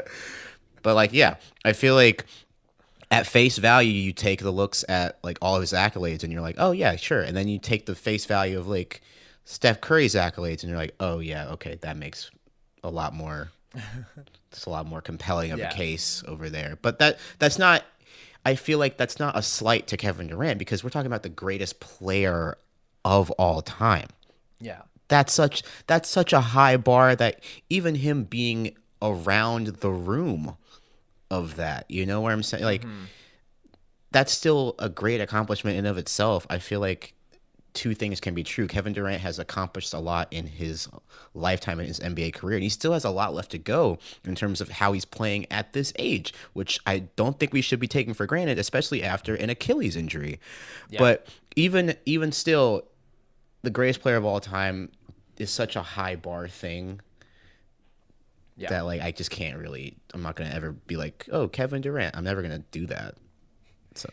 [0.82, 2.24] but like, yeah, I feel like
[3.10, 6.56] at face value, you take the looks at like all his accolades, and you're like,
[6.56, 9.02] oh yeah, sure, and then you take the face value of like
[9.50, 12.30] Steph Curry's accolades, and you're like, oh yeah, okay, that makes
[12.84, 13.50] a lot more.
[14.52, 15.70] it's a lot more compelling of yeah.
[15.70, 16.76] a case over there.
[16.82, 17.82] But that that's not.
[18.44, 21.30] I feel like that's not a slight to Kevin Durant because we're talking about the
[21.30, 22.58] greatest player
[23.06, 24.08] of all time.
[24.60, 24.82] Yeah.
[25.08, 30.58] That's such that's such a high bar that even him being around the room
[31.30, 33.04] of that, you know where I'm saying like mm-hmm.
[34.10, 36.46] that's still a great accomplishment in of itself.
[36.50, 37.14] I feel like
[37.78, 38.66] two things can be true.
[38.66, 40.88] Kevin Durant has accomplished a lot in his
[41.32, 44.34] lifetime in his NBA career, and he still has a lot left to go in
[44.34, 47.86] terms of how he's playing at this age, which I don't think we should be
[47.86, 50.40] taking for granted, especially after an Achilles injury.
[50.90, 50.98] Yeah.
[50.98, 52.82] But even even still,
[53.62, 54.90] the greatest player of all time
[55.36, 57.00] is such a high bar thing.
[58.56, 58.70] Yeah.
[58.70, 62.16] That like I just can't really I'm not gonna ever be like, oh Kevin Durant.
[62.16, 63.14] I'm never gonna do that.
[63.94, 64.08] So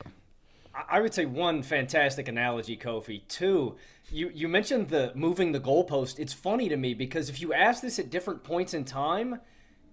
[0.90, 3.22] I would say one fantastic analogy, Kofie.
[3.28, 3.76] Two,
[4.10, 6.20] you you mentioned the moving the goalpost.
[6.20, 9.40] It's funny to me because if you ask this at different points in time,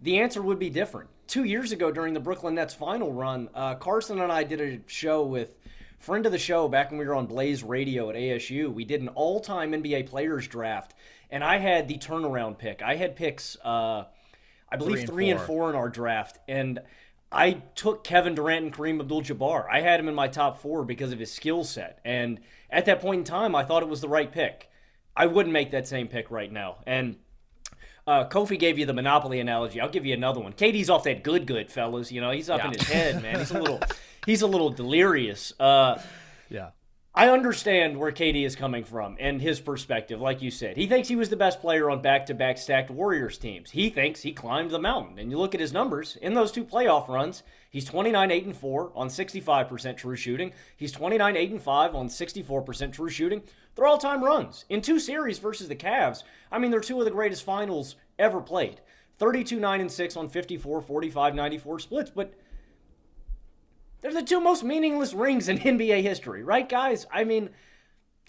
[0.02, 1.08] the answer would be different.
[1.28, 4.80] two years ago during the Brooklyn Nets final run, uh, Carson and I did a
[4.86, 5.54] show with
[5.98, 8.72] friend of the show back when we were on Blaze Radio at ASU.
[8.72, 10.94] We did an all-time NBA players draft,
[11.30, 12.82] and I had the turnaround pick.
[12.82, 14.04] I had picks, uh,
[14.70, 15.38] I believe three, and, three four.
[15.38, 16.80] and four in our draft, and
[17.32, 19.66] I took Kevin Durant and Kareem Abdul-Jabbar.
[19.70, 22.40] I had him in my top four because of his skill set, and
[22.70, 24.68] at that point in time, I thought it was the right pick.
[25.16, 27.16] I wouldn't make that same pick right now, and
[28.06, 29.80] uh, Kofie gave you the Monopoly analogy.
[29.80, 30.52] I'll give you another one.
[30.52, 32.10] KD's off that good, good, fellas.
[32.10, 32.66] You know, he's up yeah.
[32.66, 33.38] in his head, man.
[33.38, 33.80] He's a little,
[34.26, 35.52] he's a little delirious.
[35.60, 36.00] Uh,
[36.48, 36.70] yeah.
[37.14, 40.18] I understand where KD is coming from and his perspective.
[40.18, 43.70] Like you said, he thinks he was the best player on back-to-back stacked Warriors teams.
[43.70, 45.18] He thinks he climbed the mountain.
[45.18, 47.42] And you look at his numbers in those two playoff runs.
[47.68, 50.54] He's 29 8 and 4 on 65% true shooting.
[50.74, 53.42] He's 29 8 and 5 on 64% true shooting.
[53.74, 56.22] They're all-time runs in two series versus the Cavs.
[56.50, 58.80] I mean, they're two of the greatest finals ever played.
[59.18, 62.32] 32 9 and 6 on 54 45 94 splits, but
[64.02, 67.06] they're the two most meaningless rings in NBA history, right, guys?
[67.10, 67.50] I mean,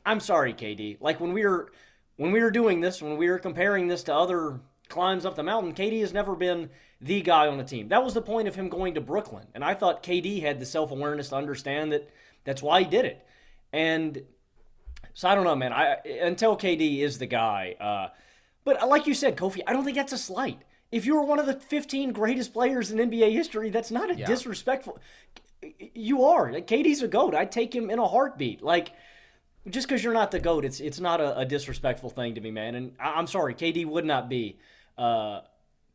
[0.05, 0.97] I'm sorry, KD.
[1.01, 1.71] Like when we were
[2.15, 5.43] when we were doing this, when we were comparing this to other climbs up the
[5.43, 6.69] mountain, KD has never been
[7.01, 7.89] the guy on the team.
[7.89, 10.65] That was the point of him going to Brooklyn, and I thought KD had the
[10.65, 12.09] self awareness to understand that
[12.43, 13.25] that's why he did it.
[13.71, 14.23] And
[15.13, 15.73] so I don't know, man.
[15.73, 17.75] I until KD is the guy.
[17.79, 18.13] Uh,
[18.63, 20.62] but like you said, Kofie, I don't think that's a slight.
[20.91, 24.15] If you were one of the 15 greatest players in NBA history, that's not a
[24.15, 24.27] yeah.
[24.27, 24.99] disrespectful
[25.93, 26.52] you are.
[26.52, 27.36] KD's a goat.
[27.36, 28.62] I'd take him in a heartbeat.
[28.62, 28.93] Like
[29.69, 32.52] just because you're not the goat, it's it's not a, a, disrespectful thing to me,
[32.52, 32.76] man.
[32.76, 34.60] And I, am sorry, KD would not be.
[34.97, 35.41] Uh,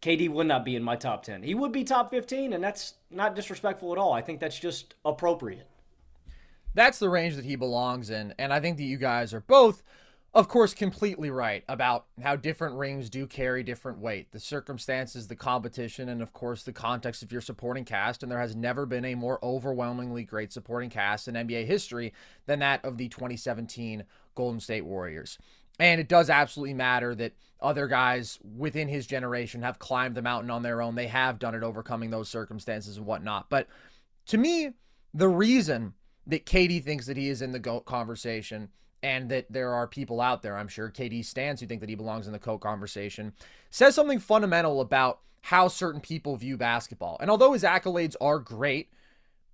[0.00, 1.42] KD would not be in my top 10.
[1.42, 4.12] He would be top 15, and that's not disrespectful at all.
[4.12, 5.66] I think that's just appropriate.
[6.74, 8.32] That's the range that he belongs in.
[8.38, 9.82] And I think that you guys are both
[10.34, 14.30] of course, completely right about how different rings do carry different weight.
[14.30, 18.22] The circumstances, the competition, and of course, the context of your supporting cast.
[18.22, 22.12] And there has never been a more overwhelmingly great supporting cast in NBA history
[22.46, 25.38] than that of the 2017 Golden State Warriors.
[25.80, 30.50] And it does absolutely matter that other guys within his generation have climbed the mountain
[30.50, 30.94] on their own.
[30.94, 33.48] They have done it overcoming those circumstances and whatnot.
[33.48, 33.66] But
[34.26, 34.74] to me,
[35.14, 35.94] the reason
[36.26, 38.68] that KD thinks that he is in the GOAT conversation
[39.02, 41.94] and that there are people out there, I'm sure, KD stands who think that he
[41.94, 43.32] belongs in the co conversation,
[43.70, 47.16] says something fundamental about how certain people view basketball.
[47.20, 48.90] And although his accolades are great,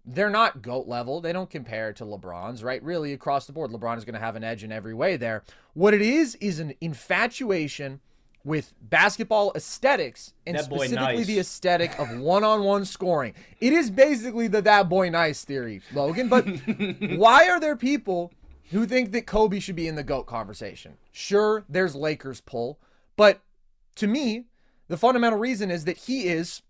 [0.04, 1.20] they're not GOAT level.
[1.20, 2.82] They don't compare to LeBron's, right?
[2.82, 5.44] Really, across the board, LeBron is going to have an edge in every way there.
[5.72, 8.00] What it is, is an infatuation
[8.44, 11.26] with basketball aesthetics and specifically nice.
[11.26, 13.32] the aesthetic of one-on-one scoring.
[13.60, 16.28] It is basically the that boy nice theory, Logan.
[16.28, 16.44] But
[17.16, 18.32] why are there people
[18.74, 20.98] who think that Kobe should be in the GOAT conversation.
[21.12, 22.78] Sure, there's Lakers pull,
[23.16, 23.40] but
[23.96, 24.46] to me,
[24.88, 26.62] the fundamental reason is that he is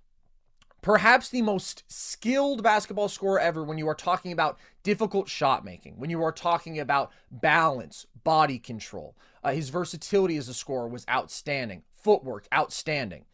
[0.82, 5.94] perhaps the most skilled basketball scorer ever when you are talking about difficult shot making,
[5.98, 9.16] when you are talking about balance, body control.
[9.42, 13.24] Uh, his versatility as a scorer was outstanding, footwork, outstanding.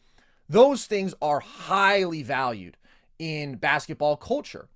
[0.48, 2.76] Those things are highly valued
[3.18, 4.68] in basketball culture.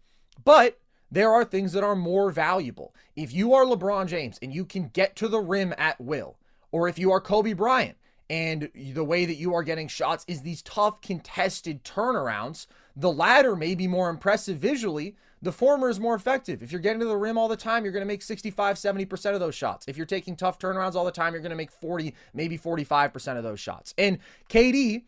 [0.44, 0.80] But
[1.14, 2.94] there are things that are more valuable.
[3.14, 6.36] If you are LeBron James and you can get to the rim at will,
[6.72, 7.96] or if you are Kobe Bryant
[8.28, 13.54] and the way that you are getting shots is these tough contested turnarounds, the latter
[13.54, 15.14] may be more impressive visually.
[15.40, 16.62] The former is more effective.
[16.62, 19.34] If you're getting to the rim all the time, you're going to make 65, 70%
[19.34, 19.86] of those shots.
[19.86, 23.36] If you're taking tough turnarounds all the time, you're going to make 40, maybe 45%
[23.36, 23.94] of those shots.
[23.98, 25.04] And KD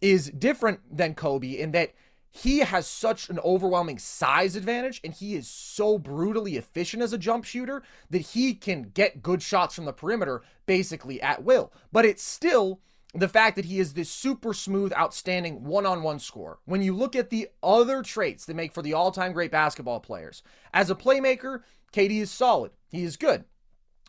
[0.00, 1.92] is different than Kobe in that
[2.36, 7.18] he has such an overwhelming size advantage and he is so brutally efficient as a
[7.18, 11.72] jump shooter that he can get good shots from the perimeter basically at will.
[11.92, 12.80] But it's still
[13.14, 16.58] the fact that he is this super smooth, outstanding one on one scorer.
[16.64, 20.00] When you look at the other traits that make for the all time great basketball
[20.00, 20.42] players,
[20.72, 21.60] as a playmaker,
[21.92, 22.72] KD is solid.
[22.90, 23.44] He is good.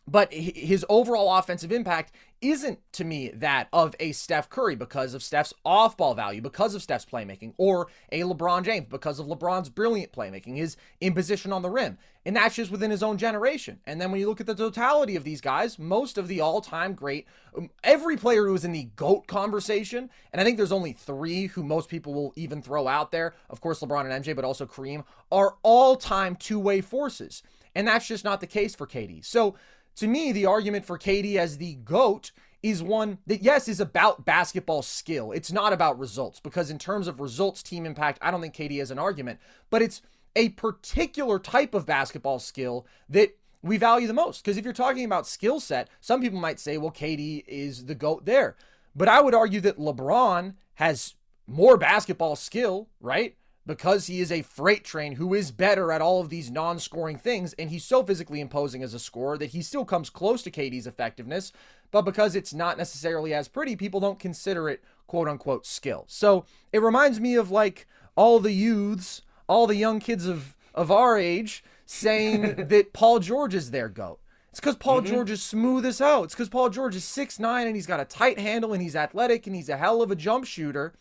[0.08, 5.24] But his overall offensive impact isn't to me that of a Steph Curry because of
[5.24, 9.70] Steph's off ball value, because of Steph's playmaking, or a LeBron James because of LeBron's
[9.70, 11.98] brilliant playmaking, his imposition on the rim.
[12.24, 13.80] And that's just within his own generation.
[13.86, 16.62] And then when you look at the totality of these guys, most of the all
[16.62, 17.26] time great,
[17.58, 21.48] um, every player who is in the GOAT conversation, and I think there's only three
[21.48, 24.68] who most people will even throw out there, of course, LeBron and MJ, but also
[24.68, 27.42] Kareem, are all time two way forces.
[27.76, 29.24] And that's just not the case for KD.
[29.26, 29.56] So,
[29.96, 32.32] to me, the argument for KD as the GOAT
[32.62, 35.32] is one that, yes, is about basketball skill.
[35.32, 38.80] It's not about results, because in terms of results, team impact, I don't think KD
[38.80, 39.40] has an argument,
[39.70, 40.02] but it's
[40.36, 44.44] a particular type of basketball skill that we value the most.
[44.44, 47.96] Because if you're talking about skill set, some people might say, well, KD is the
[47.96, 48.56] GOAT there.
[48.96, 51.16] But I would argue that LeBron has
[51.48, 53.36] more basketball skill, right?
[53.66, 57.18] Because he is a freight train who is better at all of these non scoring
[57.18, 57.54] things.
[57.54, 60.86] And he's so physically imposing as a scorer that he still comes close to KD's
[60.86, 61.52] effectiveness.
[61.92, 66.06] But because it's not necessarily as pretty, people don't consider it quote unquote skill.
[66.08, 70.92] So it reminds me of like all the youths, all the young kids of, of
[70.92, 74.20] our age saying that Paul George is their GOAT.
[74.50, 75.14] It's because Paul mm-hmm.
[75.14, 76.24] George is smooth as hell.
[76.24, 78.96] It's because Paul George is six nine and he's got a tight handle and he's
[78.96, 80.94] athletic and he's a hell of a jump shooter.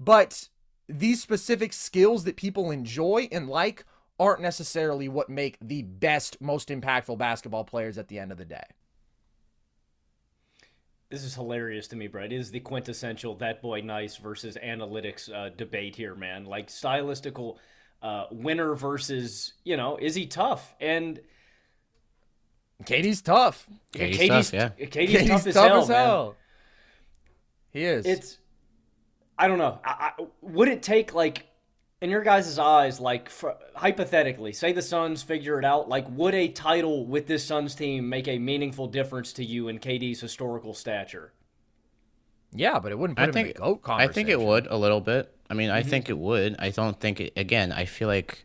[0.00, 0.48] But
[0.88, 3.84] these specific skills that people enjoy and like
[4.18, 8.44] aren't necessarily what make the best, most impactful basketball players at the end of the
[8.44, 8.64] day.
[11.10, 12.32] This is hilarious to me, Brett.
[12.32, 16.44] It is the quintessential that boy nice versus analytics uh, debate here, man.
[16.44, 17.56] Like stylistical
[18.02, 20.74] uh, winner versus, you know, is he tough?
[20.80, 21.20] And
[22.84, 23.66] KD's tough.
[23.92, 24.86] Katie's, KD's tough, yeah.
[24.86, 26.36] KD's, KD's tough, as, tough hell, as hell.
[27.70, 28.04] He is.
[28.04, 28.38] It's
[29.38, 29.78] I don't know.
[29.84, 31.46] I, I, would it take like
[32.00, 36.34] in your guys' eyes, like for, hypothetically, say the Suns figure it out, like would
[36.34, 40.74] a title with this Suns team make a meaningful difference to you in KD's historical
[40.74, 41.32] stature?
[42.52, 45.34] Yeah, but it wouldn't put I think, GOAT I think it would a little bit.
[45.50, 45.90] I mean, I mm-hmm.
[45.90, 46.56] think it would.
[46.58, 47.32] I don't think it.
[47.36, 48.44] Again, I feel like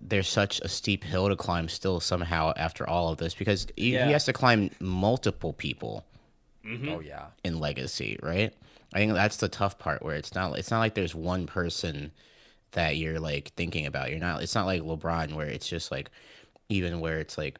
[0.00, 3.94] there's such a steep hill to climb still somehow after all of this because he,
[3.94, 4.06] yeah.
[4.06, 6.04] he has to climb multiple people.
[6.66, 6.88] Mm-hmm.
[6.88, 8.52] Oh yeah, in legacy, right?
[8.94, 12.12] I think that's the tough part where it's not it's not like there's one person
[12.72, 14.10] that you're like thinking about.
[14.10, 14.42] You're not.
[14.42, 16.10] It's not like LeBron where it's just like
[16.68, 17.58] even where it's like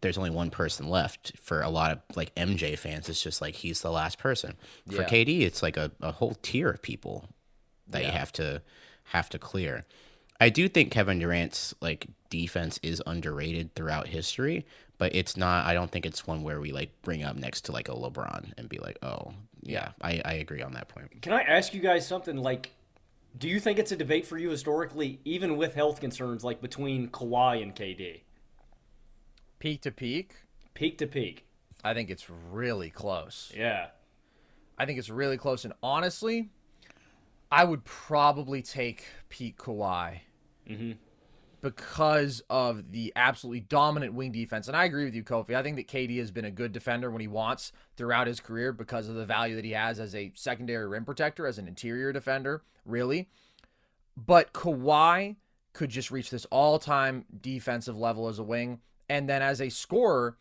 [0.00, 3.08] there's only one person left for a lot of like MJ fans.
[3.08, 4.54] It's just like he's the last person.
[4.90, 5.04] For.
[5.04, 7.28] KD, it's like a, a whole tier of people
[7.88, 8.08] that yeah.
[8.08, 8.62] you have to
[9.04, 9.84] have to clear.
[10.44, 14.66] I do think Kevin Durant's like defense is underrated throughout history,
[14.98, 15.64] but it's not.
[15.64, 18.52] I don't think it's one where we like bring up next to like a LeBron
[18.58, 19.32] and be like, oh
[19.62, 21.22] yeah, I, I agree on that point.
[21.22, 22.36] Can I ask you guys something?
[22.36, 22.72] Like,
[23.38, 27.08] do you think it's a debate for you historically, even with health concerns, like between
[27.08, 28.20] Kawhi and KD?
[29.60, 30.34] Peak to peak.
[30.74, 31.46] Peak to peak.
[31.82, 33.50] I think it's really close.
[33.56, 33.86] Yeah.
[34.76, 36.50] I think it's really close, and honestly,
[37.50, 40.20] I would probably take Pete Kawhi
[40.68, 40.92] mm-hmm.
[41.60, 44.68] because of the absolutely dominant wing defense.
[44.68, 45.54] And I agree with you, Kofie.
[45.54, 48.72] I think that KD has been a good defender when he wants throughout his career
[48.72, 52.12] because of the value that he has as a secondary rim protector, as an interior
[52.12, 53.28] defender, really.
[54.16, 55.36] But Kawhi
[55.72, 58.80] could just reach this all time defensive level as a wing.
[59.08, 60.38] And then as a scorer,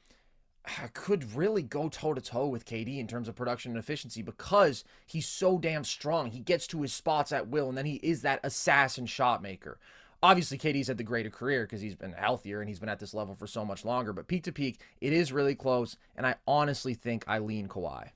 [0.93, 4.83] could really go toe to toe with KD in terms of production and efficiency because
[5.05, 6.31] he's so damn strong.
[6.31, 9.79] He gets to his spots at will, and then he is that assassin shot maker.
[10.23, 13.13] Obviously, KD's had the greater career because he's been healthier and he's been at this
[13.13, 14.13] level for so much longer.
[14.13, 18.07] But peak to peak, it is really close, and I honestly think I lean Kawhi.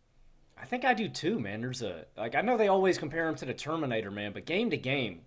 [0.60, 1.60] I think I do too, man.
[1.60, 4.70] There's a like I know they always compare him to the Terminator, man, but game
[4.70, 5.22] to game,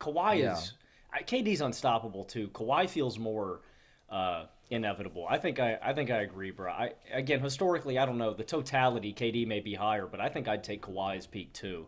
[0.00, 0.58] Kawhi yeah.
[0.58, 0.72] is
[1.26, 2.48] KD's unstoppable too.
[2.48, 3.60] Kawhi feels more.
[4.10, 5.26] Uh, inevitable.
[5.28, 6.70] I think I I think I agree, bro.
[6.70, 9.12] I again historically I don't know the totality.
[9.12, 11.86] KD may be higher, but I think I'd take Kawhi's peak too.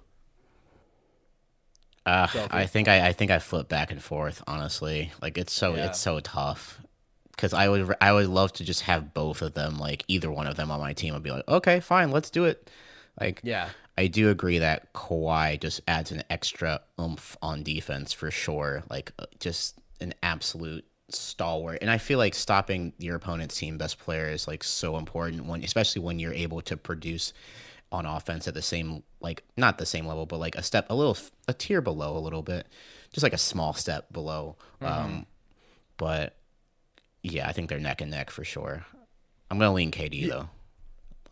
[2.07, 4.43] Uh, I think I, I think I flip back and forth.
[4.47, 5.87] Honestly, like it's so yeah.
[5.87, 6.81] it's so tough
[7.33, 10.47] because I would I would love to just have both of them, like either one
[10.47, 11.15] of them on my team.
[11.15, 12.71] I'd be like, okay, fine, let's do it.
[13.21, 18.31] Like, yeah, I do agree that Kawhi just adds an extra oomph on defense for
[18.31, 18.85] sure.
[18.89, 21.79] Like, uh, just an absolute stalwart.
[21.81, 25.63] And I feel like stopping your opponent's team best player is like so important when
[25.63, 27.33] especially when you're able to produce
[27.93, 30.95] on offense at the same like not the same level, but like a step a
[30.95, 31.16] little
[31.49, 32.66] a tier below a little bit.
[33.12, 34.57] Just like a small step below.
[34.80, 34.93] Mm-hmm.
[34.93, 35.26] Um
[35.97, 36.37] but
[37.22, 38.84] yeah, I think they're neck and neck for sure.
[39.51, 40.28] I'm gonna lean KD yeah.
[40.28, 40.49] though.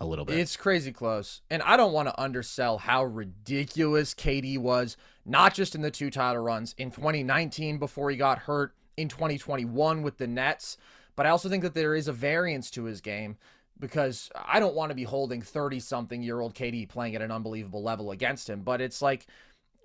[0.01, 0.39] A little bit.
[0.39, 1.41] It's crazy close.
[1.51, 6.11] And I don't want to undersell how ridiculous KD was, not just in the two
[6.11, 10.77] title runs, in 2019 before he got hurt, in 2021 with the Nets.
[11.17, 13.37] But I also think that there is a variance to his game
[13.79, 17.31] because I don't want to be holding 30 something year old KD playing at an
[17.31, 18.63] unbelievable level against him.
[18.63, 19.27] But it's like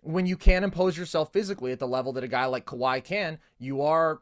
[0.01, 3.39] when you can't impose yourself physically at the level that a guy like Kawhi can,
[3.57, 4.21] you are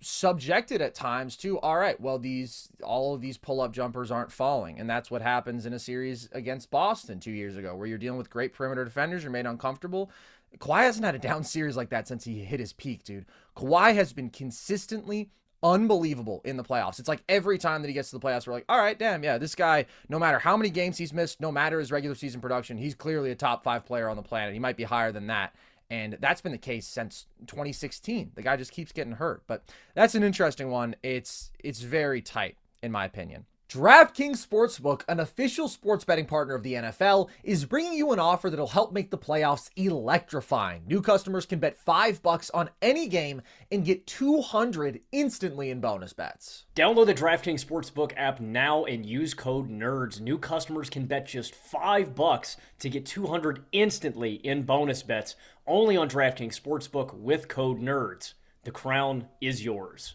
[0.00, 4.78] subjected at times to all right well these all of these pull-up jumpers aren't falling
[4.78, 8.18] and that's what happens in a series against boston two years ago where you're dealing
[8.18, 10.10] with great perimeter defenders you're made uncomfortable
[10.58, 13.26] Kawhi hasn't had a down series like that since he hit his peak, dude.
[13.56, 15.30] Kawhi has been consistently
[15.64, 16.98] unbelievable in the playoffs.
[17.00, 19.24] It's like every time that he gets to the playoffs, we're like, all right, damn,
[19.24, 22.40] yeah, this guy, no matter how many games he's missed, no matter his regular season
[22.40, 24.52] production, he's clearly a top five player on the planet.
[24.52, 25.54] He might be higher than that.
[25.90, 28.32] And that's been the case since 2016.
[28.34, 29.42] The guy just keeps getting hurt.
[29.46, 30.96] But that's an interesting one.
[31.02, 33.44] It's it's very tight, in my opinion.
[33.74, 38.48] DraftKings Sportsbook, an official sports betting partner of the NFL, is bringing you an offer
[38.48, 40.84] that'll help make the playoffs electrifying.
[40.86, 46.12] New customers can bet 5 bucks on any game and get 200 instantly in bonus
[46.12, 46.66] bets.
[46.76, 50.20] Download the DraftKings Sportsbook app now and use code NERDS.
[50.20, 55.34] New customers can bet just 5 bucks to get 200 instantly in bonus bets
[55.66, 58.34] only on DraftKings Sportsbook with code NERDS.
[58.62, 60.14] The crown is yours.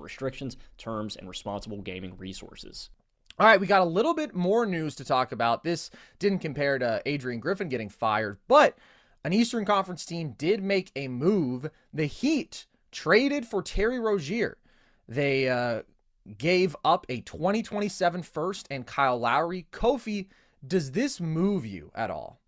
[0.00, 2.90] restrictions, terms, and responsible gaming resources.
[3.38, 5.62] All right, we got a little bit more news to talk about.
[5.62, 8.76] This didn't compare to Adrian Griffin getting fired, but
[9.24, 11.70] an Eastern Conference team did make a move.
[11.92, 14.58] The Heat traded for Terry Rozier.
[15.08, 15.82] They uh,
[16.36, 19.66] gave up a 2027 first and Kyle Lowry.
[19.72, 20.26] Kofie,
[20.66, 22.40] does this move you at all?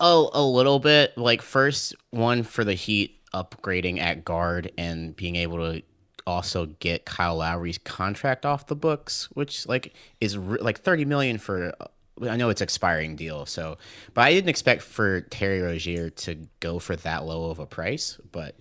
[0.00, 1.16] Oh, a little bit.
[1.16, 5.82] Like first one for the Heat upgrading at guard and being able to
[6.26, 11.38] also get Kyle Lowry's contract off the books, which like is re- like thirty million
[11.38, 11.72] for.
[12.22, 13.76] I know it's expiring deal, so
[14.14, 18.18] but I didn't expect for Terry Rozier to go for that low of a price.
[18.32, 18.56] But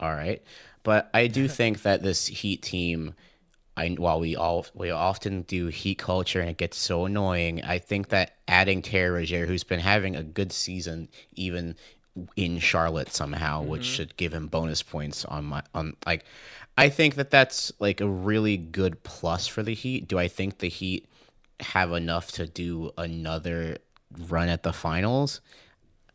[0.00, 0.42] all right,
[0.82, 3.14] but I do think that this Heat team.
[3.76, 7.78] I, while we all we often do heat culture and it gets so annoying, I
[7.78, 11.74] think that adding Terry Rozier, who's been having a good season, even
[12.36, 13.70] in Charlotte somehow, mm-hmm.
[13.70, 16.24] which should give him bonus points on my on like
[16.76, 20.08] I think that that's like a really good plus for the Heat.
[20.08, 21.06] Do I think the Heat
[21.60, 23.78] have enough to do another
[24.28, 25.40] run at the finals?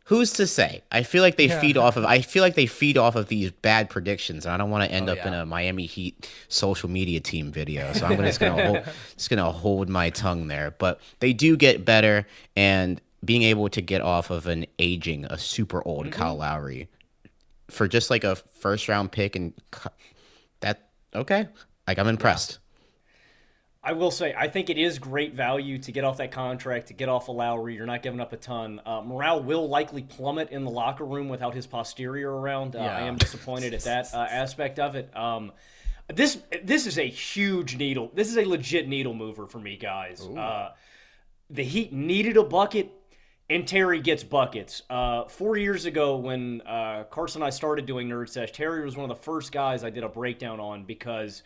[0.04, 0.82] Who's to say?
[0.90, 1.60] I feel like they yeah.
[1.60, 4.56] feed off of I feel like they feed off of these bad predictions and I
[4.56, 5.28] don't want to end oh, up yeah.
[5.28, 7.92] in a Miami Heat social media team video.
[7.92, 8.84] So I'm just going to hold
[9.14, 13.68] just going to hold my tongue there, but they do get better and being able
[13.68, 16.20] to get off of an aging a super old mm-hmm.
[16.20, 16.88] Kyle Lowry
[17.68, 19.52] for just like a first round pick and
[20.60, 21.48] that okay.
[21.86, 22.58] Like I'm impressed.
[23.82, 26.92] I will say, I think it is great value to get off that contract, to
[26.92, 27.74] get off a Lowry.
[27.74, 28.78] You're not giving up a ton.
[28.84, 32.76] Uh, morale will likely plummet in the locker room without his posterior around.
[32.76, 32.98] Uh, yeah.
[32.98, 35.16] I am disappointed at that uh, aspect of it.
[35.16, 35.52] Um,
[36.12, 38.10] this this is a huge needle.
[38.12, 40.20] This is a legit needle mover for me, guys.
[40.20, 40.72] Uh,
[41.48, 42.92] the Heat needed a bucket
[43.50, 44.82] and Terry gets buckets.
[44.88, 48.96] Uh, four years ago, when uh, Carson and I started doing Nerd Sesh, Terry was
[48.96, 51.42] one of the first guys I did a breakdown on because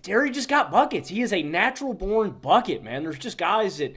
[0.00, 1.10] Terry just got buckets.
[1.10, 3.02] He is a natural born bucket, man.
[3.02, 3.94] There's just guys that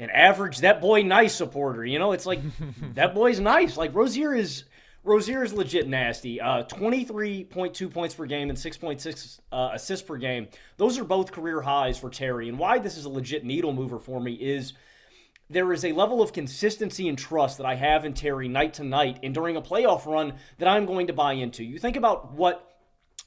[0.00, 1.84] an average that boy nice supporter.
[1.84, 2.40] You know, it's like
[2.94, 3.76] that boy's nice.
[3.76, 4.64] Like Rozier is
[5.04, 6.40] Rozier is legit nasty.
[6.40, 10.48] Uh, 23.2 points per game and 6.6 uh, assists per game.
[10.78, 12.48] Those are both career highs for Terry.
[12.48, 14.72] And why this is a legit needle mover for me is–
[15.52, 18.84] there is a level of consistency and trust that I have in Terry night to
[18.84, 21.62] night and during a playoff run that I'm going to buy into.
[21.62, 22.68] You think about what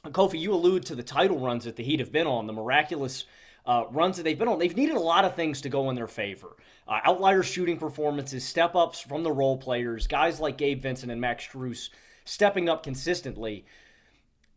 [0.06, 3.26] Kofie, you allude to the title runs that the Heat have been on, the miraculous
[3.66, 4.60] uh, runs that they've been on.
[4.60, 6.56] They've needed a lot of things to go in their favor.
[6.88, 11.20] Uh, outlier shooting performances, step ups from the role players, guys like Gabe Vincent and
[11.20, 11.90] Max Strus
[12.26, 13.66] stepping up consistently.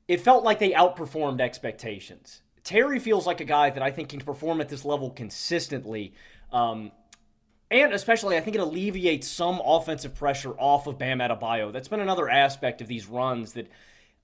[0.06, 2.42] It felt like they outperformed expectations.
[2.64, 6.12] Terry feels like a guy that I think can perform at this level consistently.
[6.52, 6.92] Um,
[7.70, 11.72] and especially, I think it alleviates some offensive pressure off of Bam Adebayo.
[11.72, 13.70] That's been another aspect of these runs that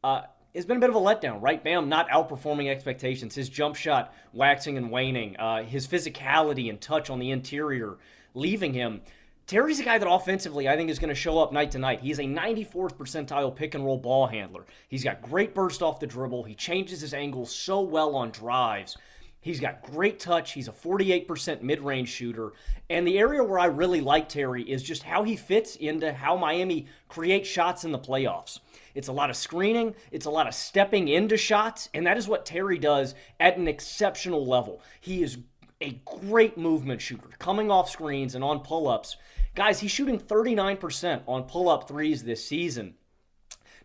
[0.03, 0.23] uh,
[0.55, 1.63] has been a bit of a letdown, right?
[1.63, 3.35] Bam not outperforming expectations.
[3.35, 5.37] His jump shot waxing and waning.
[5.37, 7.99] Uh, his physicality and touch on the interior
[8.35, 9.03] leaving him.
[9.47, 12.01] Terry's a guy that offensively I think is going to show up night to night.
[12.01, 14.65] He's a 94th percentile pick and roll ball handler.
[14.89, 16.45] He's got great burst off the dribble.
[16.45, 18.97] He changes his angles so well on drives.
[19.45, 20.53] He's got great touch.
[20.53, 22.55] He's a 48% mid range shooter.
[22.89, 26.35] And the area where I really like Terry is just how he fits into how
[26.35, 28.61] Miami creates shots in the playoffs.
[28.95, 32.27] It's a lot of screening, it's a lot of stepping into shots, and that is
[32.27, 34.81] what Terry does at an exceptional level.
[34.99, 35.37] He is
[35.83, 39.19] a great movement shooter, coming off screens and on pull ups.
[39.55, 42.95] Guys, he's shooting 39% on pull up threes this season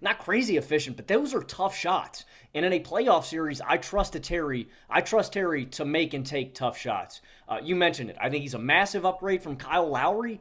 [0.02, 2.26] not crazy efficient, but those are tough shots.
[2.54, 4.70] And in a playoff series, I trust Terry.
[4.90, 7.22] I trust Terry to make and take tough shots.
[7.48, 8.18] Uh, you mentioned it.
[8.20, 10.40] I think he's a massive upgrade from Kyle Lowry.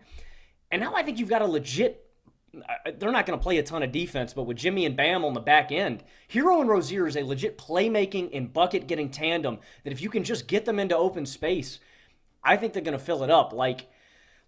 [0.71, 2.05] And now I think you've got a legit
[2.99, 5.35] they're not going to play a ton of defense, but with Jimmy and Bam on
[5.35, 6.03] the back end,
[6.33, 10.25] Herro and Rozier is a legit playmaking and bucket getting tandem that if you can
[10.25, 11.79] just get them into open space,
[12.43, 13.53] I think they're going to fill it up.
[13.53, 13.89] Like,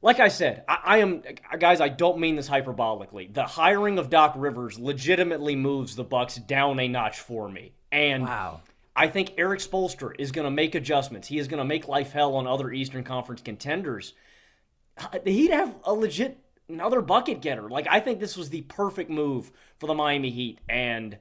[0.03, 1.22] like I said, I, I, am
[1.59, 1.80] guys.
[1.80, 3.32] I don't mean this hyperbolically.
[3.32, 8.24] The hiring of Doc Rivers legitimately moves the Bucks down a notch for me, and
[8.24, 8.62] wow.
[8.96, 11.28] I think Erik Spoelstra is going to make adjustments.
[11.28, 14.14] He is going to make life hell on other Eastern Conference contenders.
[15.24, 16.38] He'd have a legit
[16.68, 17.68] another bucket getter.
[17.68, 21.18] Like I think this was the perfect move for the Miami Heat, and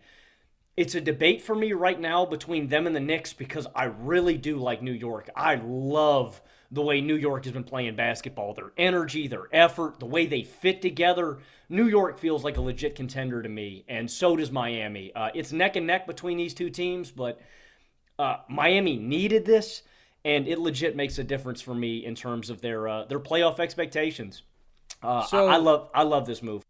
[0.78, 4.38] it's a debate for me right now between them and the Knicks because I really
[4.38, 5.30] do like New York.
[5.36, 6.42] I love
[6.72, 10.44] the way New York has been playing basketball, their energy, their effort, the way they
[10.44, 11.40] fit together.
[11.68, 15.14] New York feels like a legit contender to me, and so does Miami.
[15.16, 17.40] Uh, it's neck and neck between these two teams, but
[18.20, 19.84] uh, Miami needed this,
[20.26, 23.60] and it legit makes a difference for me in terms of their uh, their playoff
[23.60, 24.44] expectations.
[25.02, 26.64] Uh, so I, I love I love this move.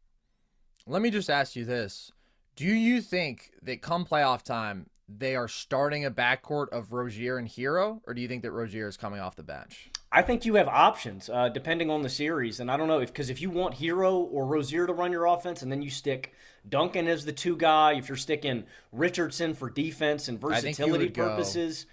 [0.88, 2.12] Let me just ask you this:
[2.56, 7.47] Do you think that come playoff time they are starting a backcourt of Rozier and
[7.47, 9.89] Herro, or do you think that Rozier is coming off the bench?
[10.12, 13.10] I think you have options uh, depending on the series, and I don't know if
[13.10, 16.34] because if you want Herro or Rozier to run your offense, and then you stick
[16.68, 21.86] Duncan as the two guy, if you're sticking Richardson for defense and versatility purposes,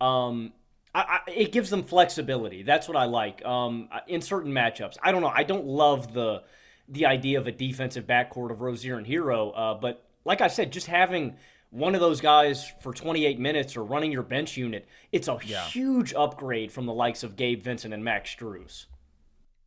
[0.00, 0.52] um,
[0.94, 2.62] I, I, it gives them flexibility.
[2.62, 4.96] That's what I like um, in certain matchups.
[5.02, 5.32] I don't know.
[5.34, 6.42] I don't love the
[6.88, 10.72] the idea of a defensive backcourt of Rozier and Herro, uh, but like I said,
[10.72, 11.36] just having
[11.72, 15.64] one of those guys for 28 minutes or running your bench unit, it's a yeah.
[15.64, 18.86] huge upgrade from the likes of Gabe Vincent and Max Strus.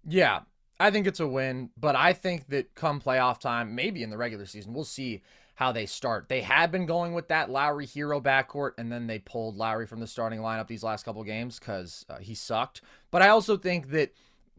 [0.07, 0.41] Yeah,
[0.79, 4.17] I think it's a win, but I think that come playoff time, maybe in the
[4.17, 5.23] regular season, we'll see
[5.55, 6.29] how they start.
[6.29, 9.99] They had been going with that Lowry Herro backcourt, and then they pulled Lowry from
[9.99, 12.81] the starting lineup these last couple games because uh, he sucked.
[13.09, 14.13] But I also think that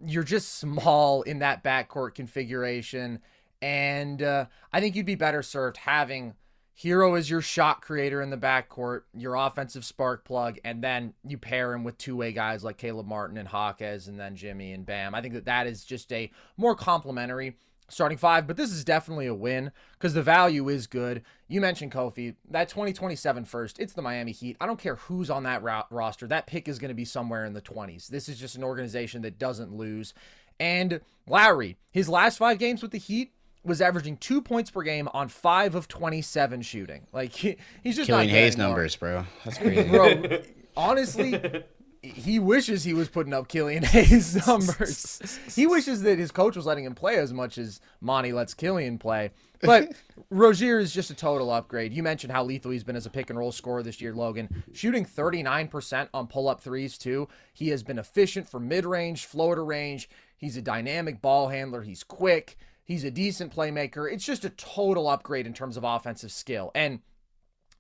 [0.05, 3.21] you're just small in that backcourt configuration,
[3.63, 6.35] and uh, I think you'd be better served having
[6.83, 11.39] Herro is your shot creator in the backcourt, your offensive spark plug, and then you
[11.39, 14.85] pair him with two way guys like Caleb Martin and Jaquez, and then Jimmy and
[14.85, 15.15] Bam.
[15.15, 17.57] I think that that is just a more complementary
[17.89, 21.23] starting five, but this is definitely a win because the value is good.
[21.49, 24.57] You mentioned Kofie, that 2027 first, it's the Miami Heat.
[24.61, 27.45] I don't care who's on that ro- roster, that pick is going to be somewhere
[27.45, 28.09] in the 20s.
[28.09, 30.15] This is just an organization that doesn't lose.
[30.59, 33.33] And Lowry, his last five games with the Heat
[33.67, 37.07] was averaging two points per game on five of 27 shooting.
[37.13, 38.19] Like, he, he's just not.
[38.21, 39.25] Killian Hayes numbers, bro.
[39.45, 39.89] That's crazy.
[39.89, 40.41] bro,
[40.77, 41.65] honestly,
[42.03, 45.39] he wishes he was putting up Killian Hayes numbers.
[45.55, 48.99] he wishes that his coach was letting him play as much as Monty lets Killian
[48.99, 49.31] play.
[49.61, 49.93] But
[50.31, 51.93] Rozier is just a total upgrade.
[51.93, 54.63] You mentioned how lethal he's been as a pick and roll scorer this year, Logan.
[54.73, 57.29] Shooting 39% on pull up threes, too.
[57.53, 60.09] He has been efficient for mid range, floater range.
[60.37, 61.83] He's a dynamic ball handler.
[61.83, 62.57] He's quick.
[62.87, 64.11] He's a decent playmaker.
[64.11, 66.71] It's just a total upgrade in terms of offensive skill.
[66.73, 67.01] And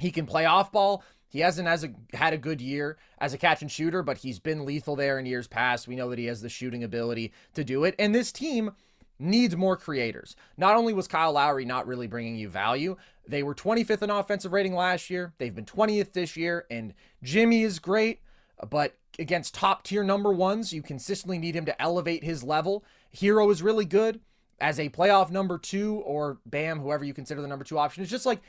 [0.01, 1.05] he can play off ball.
[1.29, 4.41] He hasn't has a, had a good year as a catch and shooter, but he's
[4.41, 5.87] been lethal there in years past.
[5.87, 7.95] We know that he has the shooting ability to do it.
[8.01, 8.73] And this team
[9.17, 10.35] needs more creators.
[10.57, 12.97] Not only was Kyle Lowry not really bringing you value,
[13.29, 15.35] they were 25th in offensive rating last year.
[15.39, 18.23] They've been 20th this year, and Jimmy is great,
[18.69, 22.85] but against top tier number ones, you consistently need him to elevate his level.
[23.15, 24.21] Herro is really good
[24.61, 28.03] as a playoff number two, or Bam, whoever you consider the number two option.
[28.03, 28.41] It's just like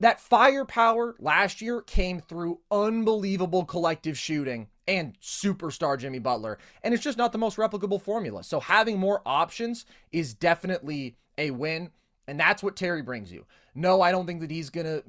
[0.00, 6.58] that firepower last year came through unbelievable collective shooting and superstar Jimmy Butler.
[6.82, 8.44] And it's just not the most replicable formula.
[8.44, 11.90] So having more options is definitely a win.
[12.28, 13.46] And that's what Terry brings you.
[13.74, 15.02] No, I don't think that he's going to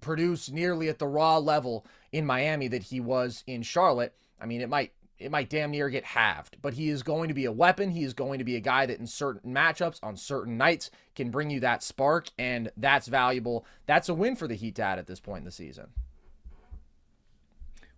[0.00, 4.14] produce nearly at the raw level in Miami that he was in Charlotte.
[4.40, 6.56] I mean, it might it might damn near get halved.
[6.62, 7.90] But he is going to be a weapon.
[7.90, 11.30] He is going to be a guy that in certain matchups, on certain nights, can
[11.30, 13.66] bring you that spark, and that's valuable.
[13.86, 15.88] That's a win for the Heat to add at this point in the season.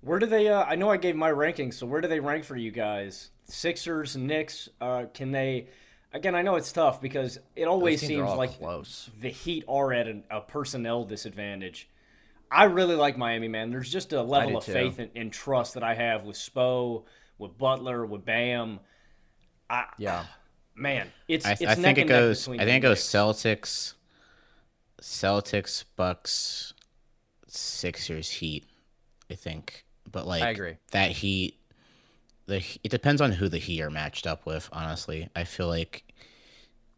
[0.01, 0.49] Where do they?
[0.49, 3.31] Uh, I know I gave my rankings, so where do they rank for you guys?
[3.45, 4.69] Sixers, Knicks.
[4.81, 5.69] Uh, can they?
[6.13, 9.11] Again, I know it's tough because it always seems like close.
[9.21, 11.89] the Heat are at a, a personnel disadvantage.
[12.51, 13.71] I really like Miami, man.
[13.71, 14.73] There's just a level of too.
[14.73, 17.05] faith and, and, trust that I have with Spo,
[17.39, 18.81] with Butler, with Bam.
[19.69, 20.25] I, yeah,
[20.75, 21.47] man, it's.
[21.47, 22.49] I, it's I think it goes.
[22.49, 23.95] I think it goes Celtics,
[25.01, 26.75] Celtics, Bucks,
[27.47, 28.67] Sixers, Heat.
[29.31, 31.57] I think, but like I agree that Heat.
[32.47, 34.69] The it depends on who the Heat are matched up with.
[34.73, 36.13] Honestly, I feel like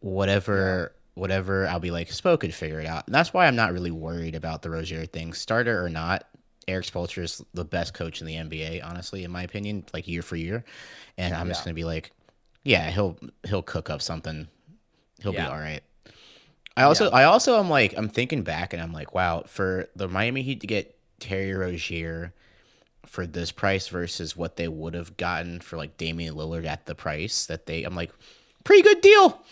[0.00, 0.94] whatever.
[1.14, 3.06] Yeah whatever, I'll be like, Spo could figure it out.
[3.06, 5.32] And that's why I'm not really worried about the Rozier thing.
[5.32, 6.24] Starter or not,
[6.66, 10.22] Erik Spoelstra is the best coach in the NBA, honestly, in my opinion, like year
[10.22, 10.64] for year.
[11.18, 11.52] And I'm yeah.
[11.52, 12.12] just gonna be like,
[12.64, 14.48] yeah, he'll he'll cook up something.
[15.20, 15.46] He'll Yeah.
[15.46, 15.82] be all right.
[16.74, 20.08] I also, I also, am like, I'm thinking back, and I'm like, wow, for the
[20.08, 22.32] Miami Heat to get Terry Rozier
[23.04, 26.94] for this price versus what they would have gotten for like Damian Lillard at the
[26.94, 28.10] price that they, I'm like,
[28.64, 29.42] pretty good deal,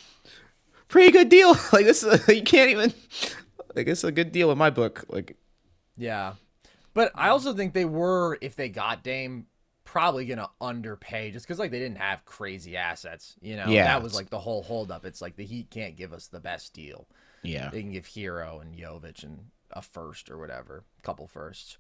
[0.91, 1.55] pretty good deal.
[1.73, 2.93] Like this, is, you can't even,
[3.75, 5.05] like it's a good deal in my book.
[5.09, 5.37] Like,
[5.97, 6.35] Yeah.
[6.93, 9.47] But I also think they were, if they got Dame,
[9.85, 13.35] probably gonna underpay just because like they didn't have crazy assets.
[13.41, 13.85] You know, Yeah.
[13.85, 15.05] that was like the whole holdup.
[15.05, 17.07] It's like the Heat can't give us the best deal.
[17.43, 21.79] yeah, They can give Herro and Jovic and a first or whatever, couple firsts.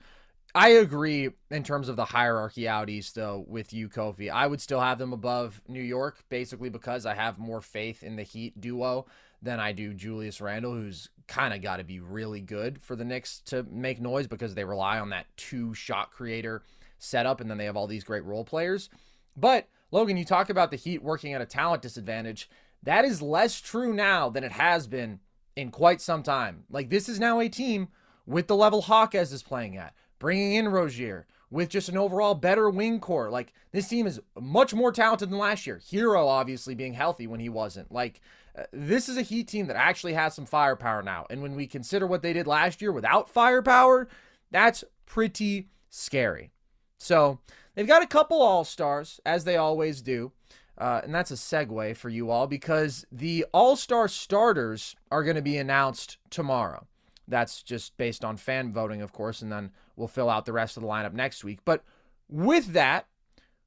[0.54, 4.30] I agree in terms of the hierarchy out east, though, with you, Kofie.
[4.30, 8.16] I would still have them above New York, basically because I have more faith in
[8.16, 9.06] the Heat duo
[9.42, 13.04] than I do Julius Randle, who's kind of got to be really good for the
[13.04, 16.62] Knicks to make noise because they rely on that two shot creator
[16.98, 18.90] setup, and then they have all these great role players.
[19.36, 22.50] But Logan, you talk about the Heat working at a talent disadvantage.
[22.82, 25.20] That is less true now than it has been
[25.54, 26.64] in quite some time.
[26.70, 27.88] Like this is now a team
[28.26, 32.70] with the level Hawkes is playing at, bringing in Rozier with just an overall better
[32.70, 33.28] wing core.
[33.28, 35.80] Like this team is much more talented than last year.
[35.90, 37.90] Herro obviously being healthy when he wasn't.
[37.90, 38.20] Like
[38.56, 41.26] uh, this is a Heat team that actually has some firepower now.
[41.28, 44.06] And when we consider what they did last year without firepower,
[44.52, 46.52] that's pretty scary.
[46.98, 47.40] So
[47.74, 50.32] they've got a couple All Stars, as they always do.
[50.78, 55.36] Uh, and that's a segue for you all because the All Star starters are going
[55.36, 56.86] to be announced tomorrow.
[57.30, 60.76] That's just based on fan voting, of course, and then we'll fill out the rest
[60.76, 61.60] of the lineup next week.
[61.64, 61.82] But
[62.28, 63.06] with that,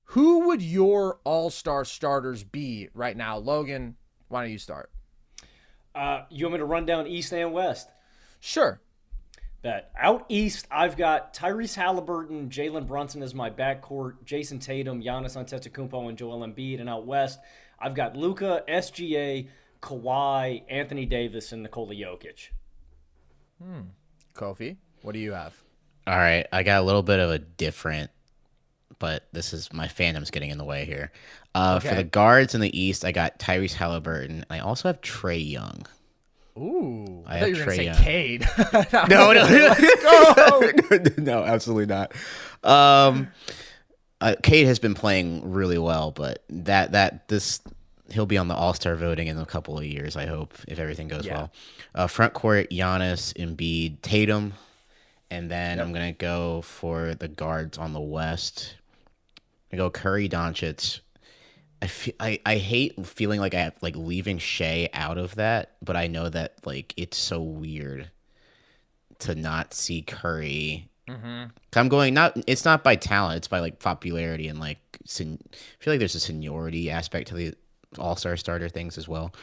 [0.06, 3.38] who would your All Star starters be right now?
[3.38, 3.96] Logan,
[4.28, 4.92] why don't you start?
[5.96, 7.90] Uh, you want me to run down East and West?
[8.40, 8.82] Sure.
[9.62, 9.92] Bet.
[9.98, 16.10] Out east, I've got Tyrese Haliburton, Jalen Brunson as my backcourt, Jayson Tatum, Giannis Antetokounmpo,
[16.10, 16.82] and Joel Embiid.
[16.82, 17.40] And out west,
[17.80, 19.48] I've got Luka, SGA,
[19.82, 22.50] Kawhi, Anthony Davis, and Nikola Jokic.
[24.36, 25.54] Kofie, what do you have?
[26.06, 26.46] all right.
[26.52, 28.12] I got a little bit of a different,
[29.00, 31.12] but this is my fandom's getting in the way here.
[31.56, 34.44] Uh, For the guards in the East, I got Tyrese Haliburton.
[34.50, 35.86] I also have Trae Young.
[36.58, 37.96] Ooh, I, I thought have you were to Young.
[37.96, 38.44] say Cade.
[39.10, 42.14] No, no, no, absolutely not.
[42.64, 43.30] Um,
[44.22, 47.62] uh, Cade has been playing really well, but that that this
[48.12, 50.16] he'll be on the All Star voting in a couple of years.
[50.16, 51.34] I hope if everything goes Yeah.
[51.38, 51.52] well.
[51.96, 54.54] Uh, front court: Giannis, Embiid, Tatum,
[55.32, 58.76] and then I'm gonna go for the guards on the West.
[59.72, 61.00] I go Curry, Doncic.
[61.82, 65.72] I, fe- I, I hate feeling like I have like leaving Shai out of that,
[65.82, 68.10] but I know that like it's so weird
[69.20, 70.90] to not see Curry.
[71.10, 71.46] Mm-hmm.
[71.76, 72.38] I'm going not.
[72.48, 73.38] It's not by talent.
[73.38, 74.78] It's by like popularity and like.
[75.06, 77.54] Sen- I feel like there's a seniority aspect to the
[78.00, 79.34] All Star starter things as well.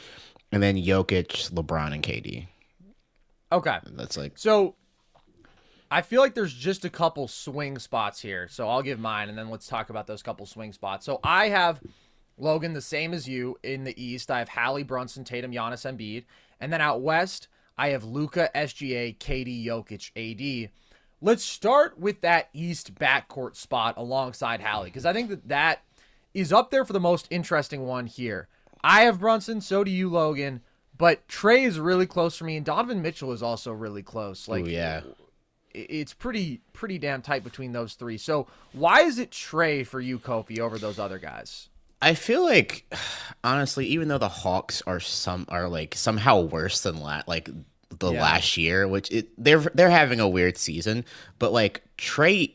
[0.53, 2.47] And then Jokic, LeBron, and KD.
[3.53, 3.79] okay.
[3.93, 4.75] That's like So
[5.91, 8.47] I feel like there's just a couple swing spots here.
[8.49, 11.05] So I'll give mine and then let's talk about those couple swing spots.
[11.05, 11.81] So I have
[12.39, 14.31] Logan the same as you in the East.
[14.31, 16.25] I have Hallie Brunson, Tatum, Giannis, Embiid.
[16.61, 20.71] And then out West, I have Luka, SGA, KD, Jokic, AD.
[21.21, 25.83] Let's start with that East backcourt spot alongside Hallie because I think that that
[26.35, 28.49] is up there for the most interesting one here.
[28.83, 30.62] I have Brunson, so do you, Logan.
[30.97, 34.49] But Trae is really close for me, and Donovan Mitchell is also really close.
[34.49, 35.01] Like, Ooh, yeah.
[35.72, 38.18] it's pretty pretty damn tight between those three.
[38.18, 41.68] So why is it Trae for you, Kofie, over those other guys?
[42.03, 42.85] I feel like
[43.45, 47.49] honestly, even though the Hawks are some are like somehow worse than la- like
[47.99, 48.22] the Yeah.
[48.22, 51.05] last year, which it, they're they're having a weird season,
[51.39, 52.53] but like Trae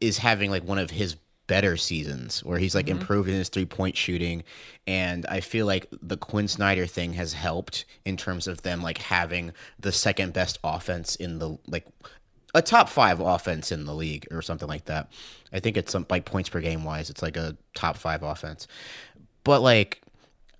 [0.00, 1.16] is having like one of his
[1.46, 2.98] better seasons where he's like mm-hmm.
[2.98, 4.44] improved in his three point shooting,
[4.86, 8.98] and I feel like the Quin Snyder thing has helped in terms of them like
[8.98, 11.86] having the second best offense in the like
[12.54, 15.10] a top five offense in the league or something like that.
[15.52, 18.66] I think it's some like points per game wise, it's like a top five offense.
[19.44, 20.02] But like,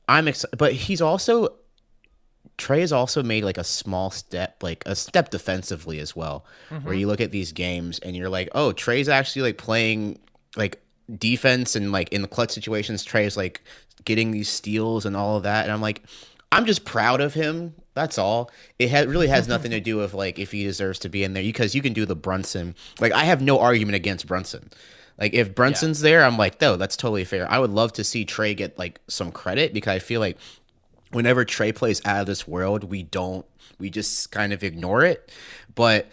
[0.09, 0.57] I'm excited.
[0.59, 1.57] But he's also
[2.59, 6.45] Trae has also made like a small step, like a step defensively as well.
[6.69, 6.93] Where mm-hmm.
[6.95, 10.19] you look at these games and you're like, oh, Trae's actually like playing
[10.57, 10.83] like
[11.19, 13.63] defense and like in the clutch situations, Trae is like
[14.05, 15.65] getting these steals and all of that.
[15.65, 16.03] And I'm like,
[16.53, 17.75] I'm just proud of him.
[17.95, 18.51] That's all.
[18.79, 21.33] It ha- really has nothing to do with like if he deserves to be in
[21.33, 22.75] there because you can do the Brunson.
[23.01, 24.71] Like I have no argument against Brunson.
[25.19, 27.51] Like if Brunson's there, I'm like, no, that's totally fair.
[27.51, 30.37] I would love to see Trae get like some credit because I feel like
[31.11, 33.47] whenever Trae plays out of this world, we don't
[33.79, 35.31] we just kind of ignore it.
[35.75, 36.09] But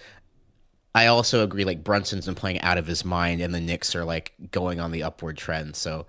[0.96, 4.06] I also agree like Brunson's been playing out of his mind and the Knicks are
[4.06, 5.76] like going on the upward trend.
[5.76, 6.06] So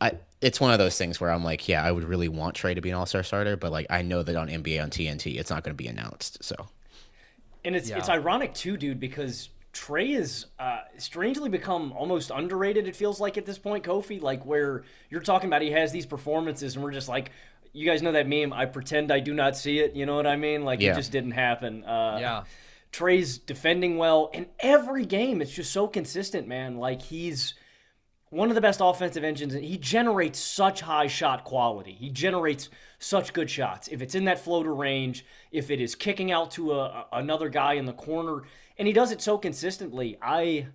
[0.00, 2.74] I it's one of those things where I'm like, yeah, I would really want Trae
[2.74, 5.38] to be an All Star starter, but like I know that on NBA on TNT,
[5.38, 6.44] it's not going to be announced.
[6.44, 6.54] So,
[7.64, 7.98] and it's yeah.
[7.98, 12.86] it's ironic too, dude, because Trae is uh, strangely become almost underrated.
[12.86, 16.06] It feels like at this point, Kofie, like where you're talking about, he has these
[16.06, 17.32] performances, and we're just like,
[17.72, 18.52] you guys know that meme.
[18.52, 19.96] I pretend I do not see it.
[19.96, 20.64] You know what I mean?
[20.64, 20.92] Like yeah.
[20.92, 21.82] it just didn't happen.
[21.84, 22.44] Uh, yeah.
[22.92, 25.40] Trae's defending well in every game.
[25.42, 26.78] It's just so consistent, man.
[26.78, 27.54] Like he's
[28.30, 29.54] one of the best offensive engines.
[29.54, 31.92] and He generates such high shot quality.
[31.92, 32.68] He generates
[32.98, 33.88] such good shots.
[33.88, 37.74] If it's in that floater range, if it is kicking out to a, another guy
[37.74, 38.42] in the corner,
[38.76, 40.68] and he does it so consistently, I.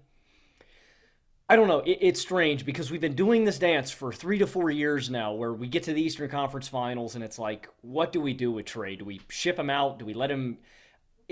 [1.50, 1.80] I don't know.
[1.80, 5.34] It, it's strange because we've been doing this dance for three to four years now,
[5.34, 8.50] where we get to the Eastern Conference Finals, and it's like, what do we do
[8.50, 8.98] with Trae?
[8.98, 10.00] Do we ship him out?
[10.00, 10.58] Do we let him?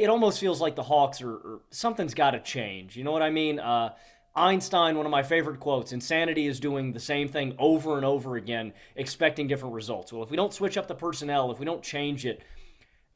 [0.01, 2.97] It almost feels like the Hawks are, are something's got to change.
[2.97, 3.59] You know what I mean?
[3.59, 3.93] Uh,
[4.35, 8.35] Einstein, one of my favorite quotes insanity is doing the same thing over and over
[8.35, 10.11] again, expecting different results.
[10.11, 12.41] Well, if we don't switch up the personnel, if we don't change it,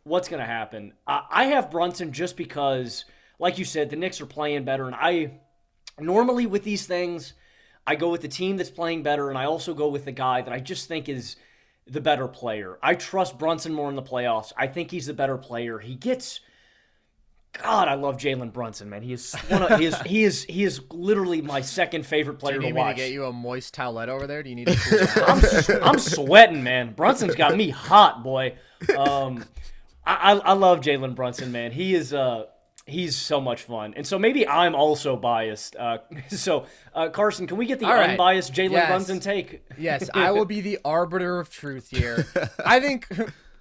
[0.03, 0.93] what's going to happen?
[1.07, 3.05] I have Brunson just because,
[3.39, 4.85] like you said, the Knicks are playing better.
[4.85, 5.39] And I
[5.99, 7.33] normally with these things,
[7.87, 10.41] I go with the team that's playing better, and I also go with the guy
[10.41, 11.35] that I just think is
[11.87, 12.77] the better player.
[12.83, 14.51] I trust Brunson more in the playoffs.
[14.57, 15.79] I think he's the better player.
[15.79, 16.41] He gets
[17.61, 19.01] God, I love Jalen Brunson, man.
[19.01, 22.59] He is one of, he is he is he is literally my second favorite player
[22.59, 22.95] Do you need to watch.
[22.97, 24.43] To get you a moist towelette over there?
[24.43, 24.69] Do you need?
[25.15, 25.41] I'm
[25.83, 26.93] I'm sweating, man.
[26.93, 28.55] Brunson's got me hot, boy.
[28.97, 29.45] Um,
[30.05, 31.71] I I, I love Jalen Brunson, man.
[31.71, 32.45] He is uh
[32.85, 35.75] he's so much fun, and so maybe I'm also biased.
[35.75, 35.99] Uh,
[36.29, 38.11] so uh, Carson, can we get the right.
[38.11, 38.89] unbiased Jalen yes.
[38.89, 39.63] Brunson take?
[39.77, 42.27] yes, I will be the arbiter of truth here.
[42.65, 43.07] I think.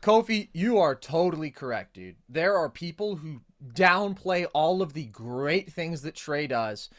[0.03, 2.17] Kofie, you are totally correct, dude.
[2.29, 3.41] There are people who
[3.73, 6.91] downplay all of the great things that Trae does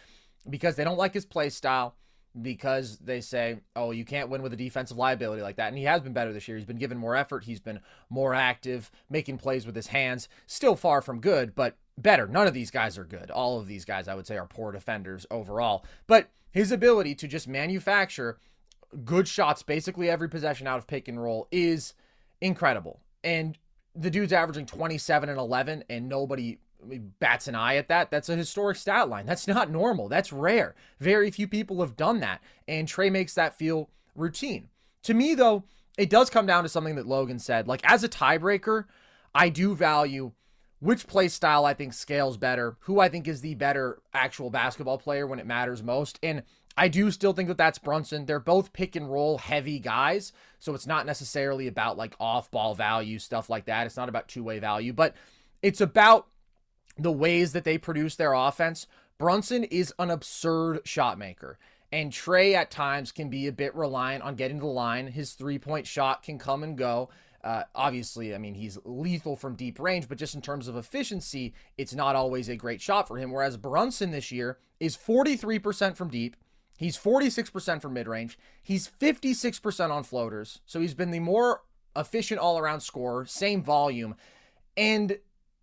[0.49, 1.95] because they don't like his play style,
[2.41, 5.69] because they say, oh, you can't win with a defensive liability like that.
[5.69, 6.57] And he has been better this year.
[6.57, 7.45] He's been given more effort.
[7.45, 10.27] He's been more active, making plays with his hands.
[10.45, 12.27] Still far from good, but better.
[12.27, 13.31] None of these guys are good.
[13.31, 15.85] All of these guys, I would say, are poor defenders overall.
[16.07, 18.37] But his ability to just manufacture
[19.03, 21.93] good shots basically every possession out of pick and roll is
[22.41, 22.99] incredible.
[23.23, 23.57] And
[23.95, 26.57] the dude's averaging 27 and 11 and nobody
[27.19, 28.11] bats an eye at that.
[28.11, 29.25] That's a historic stat line.
[29.25, 30.09] That's not normal.
[30.09, 30.75] That's rare.
[30.99, 32.41] Very few people have done that.
[32.67, 34.69] And Trae makes that feel routine.
[35.03, 35.63] To me, though,
[35.97, 37.67] it does come down to something that Logan said.
[37.67, 38.85] Like, as a tiebreaker,
[39.33, 40.31] I do value
[40.79, 44.97] which play style I think scales better, who I think is the better actual basketball
[44.97, 46.19] player when it matters most.
[46.21, 46.43] And
[46.77, 48.25] I do still think that that's Brunson.
[48.25, 50.33] They're both pick and roll heavy guys.
[50.59, 53.85] So it's not necessarily about like off ball value, stuff like that.
[53.85, 55.15] It's not about two way value, but
[55.61, 56.27] it's about
[56.97, 58.87] the ways that they produce their offense.
[59.17, 61.57] Brunson is an absurd shot maker.
[61.91, 65.07] And Trae at times can be a bit reliant on getting to the line.
[65.07, 67.09] His three point shot can come and go.
[67.41, 71.53] Uh, obviously, I mean, he's lethal from deep range, but just in terms of efficiency,
[71.77, 73.31] it's not always a great shot for him.
[73.31, 76.35] Whereas Brunson this year is 43% from deep,
[76.77, 78.37] He's 46% from mid range.
[78.61, 80.59] He's 56% on floaters.
[80.65, 81.61] So he's been the more
[81.95, 84.15] efficient all around scorer, same volume.
[84.75, 85.17] And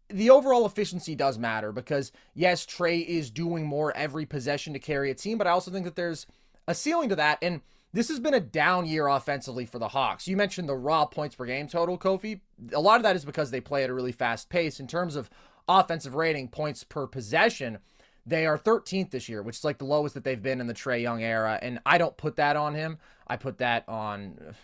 [0.08, 5.10] the overall efficiency does matter because, yes, Trae is doing more every possession to carry
[5.10, 6.26] a team, but I also think that there's
[6.66, 7.38] a ceiling to that.
[7.42, 7.60] And
[7.92, 10.26] this has been a down year offensively for the Hawks.
[10.26, 12.40] You mentioned the raw points per game total, Kofie.
[12.72, 14.80] A lot of that is because they play at a really fast pace.
[14.80, 15.28] In terms of
[15.68, 17.78] offensive rating, points per possession,
[18.24, 20.74] they are 13th this year, which is like the lowest that they've been in the
[20.74, 21.58] Trae Young era.
[21.60, 22.98] And I don't put that on him.
[23.26, 24.54] I put that on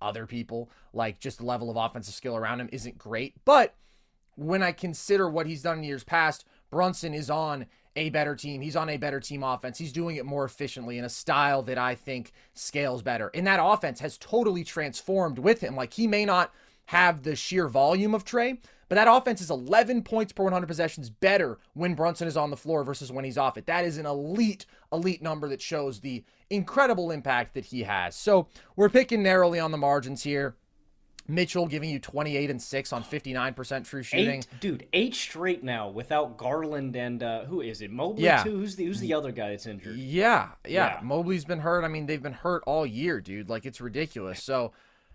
[0.00, 0.70] other people.
[0.92, 3.34] Like just the level of offensive skill around him isn't great.
[3.44, 3.74] But
[4.36, 8.60] when I consider what he's done in years past, Brunson is on a better team.
[8.60, 9.78] He's on a better team offense.
[9.78, 13.30] He's doing it more efficiently in a style that I think scales better.
[13.34, 15.76] And that offense has totally transformed with him.
[15.76, 16.52] Like he may not
[16.92, 18.58] have the sheer volume of Trae,
[18.90, 22.56] but that offense is 11 points per 100 possessions better when Brunson is on the
[22.56, 23.64] floor versus when he's off it.
[23.64, 28.14] That is an elite, elite number that shows the incredible impact that he has.
[28.14, 30.54] So we're picking narrowly on the margins here.
[31.26, 34.40] Mitchell giving you 28 and 6 on 59% true shooting.
[34.40, 37.90] Eight, dude, eight straight now without Garland and uh, who is it?
[37.90, 38.42] Mobley yeah.
[38.42, 38.50] too?
[38.50, 39.96] Who's the who's the other guy that's injured?
[39.96, 41.00] Yeah, yeah, yeah.
[41.02, 41.84] Mobley's been hurt.
[41.84, 43.48] I mean, they've been hurt all year, dude.
[43.48, 44.42] Like it's ridiculous.
[44.42, 44.72] So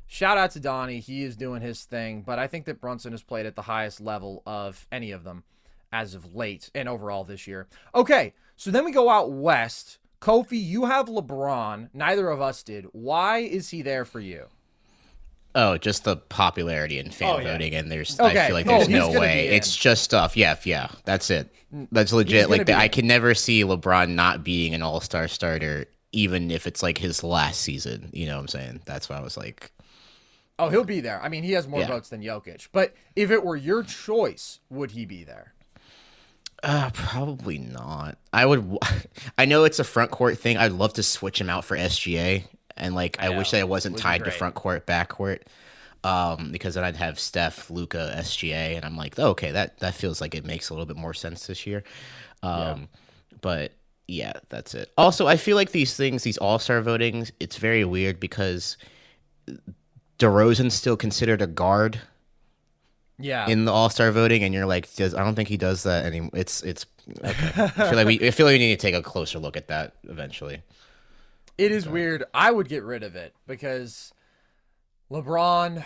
[0.08, 1.00] Shout out to Donnie.
[1.00, 4.00] He is doing his thing, but I think that Brunson has played at the highest
[4.00, 5.44] level of any of them
[5.92, 7.68] as of late and overall this year.
[7.94, 10.00] Okay, so then we go out west.
[10.22, 11.90] Kofie, you have LeBron.
[11.94, 12.86] Neither of us did.
[12.92, 14.48] Why is he there for you?
[15.54, 17.52] Oh, just the popularity and fan oh, yeah.
[17.52, 18.44] voting, and there's okay.
[18.44, 19.48] I feel like oh, there's no, no way.
[19.50, 20.38] It's just stuff.
[20.38, 21.52] Yeah, yeah, that's it.
[21.92, 22.50] That's legit.
[22.50, 26.68] Like the, I can never see LeBron not being an All Star starter even if
[26.68, 28.10] it's like his last season.
[28.14, 28.82] You know what I'm saying?
[28.86, 29.72] That's why I was like,
[30.60, 31.22] Oh, he'll be there.
[31.22, 31.88] I mean, he has more Yeah.
[31.88, 32.70] votes than Jokic.
[32.72, 35.54] But if it were your choice, would he be there?
[36.64, 38.18] uh, probably not.
[38.34, 38.78] I would.
[39.38, 40.58] I know it's a front court thing.
[40.58, 42.46] I'd love to switch him out for SGA,
[42.76, 45.46] and like I, wish that it wasn't tied to front court, back court.
[46.04, 49.94] Um, because then I'd have Steph, Luka, SGA, and I'm like, oh, okay, that that
[49.94, 51.84] feels like it makes a little bit more sense this year.
[52.42, 52.88] Um,
[53.42, 53.74] but
[54.08, 54.92] yeah, that's it.
[54.98, 58.78] Also, I feel like these things, these All Star votings, it's very weird because
[60.20, 62.00] DeRozan's still considered a guard
[63.20, 63.48] Yeah.
[63.48, 66.06] in the All Star voting, and you're like, does I don't think he does that
[66.06, 66.32] anymore.
[66.34, 66.86] It's it's
[67.24, 67.64] okay.
[67.64, 69.68] I feel like we I feel like we need to take a closer look at
[69.68, 70.62] that eventually.
[71.58, 72.24] It is weird.
[72.34, 74.14] I would get rid of it because
[75.12, 75.84] LeBron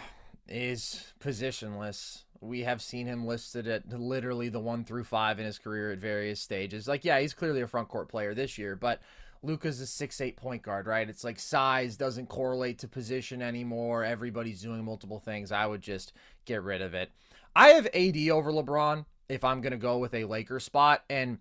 [0.47, 2.23] is positionless.
[2.41, 5.99] We have seen him listed at literally the one through five in his career at
[5.99, 6.87] various stages.
[6.87, 8.99] Like, yeah, he's clearly a front court player this year, but
[9.43, 11.09] Luka's a six eight point guard, right?
[11.09, 14.03] It's like size doesn't correlate to position anymore.
[14.03, 15.51] Everybody's doing multiple things.
[15.51, 16.13] I would just
[16.45, 17.11] get rid of it.
[17.55, 21.39] I have AD over LeBron if I'm gonna go with a Laker spot, and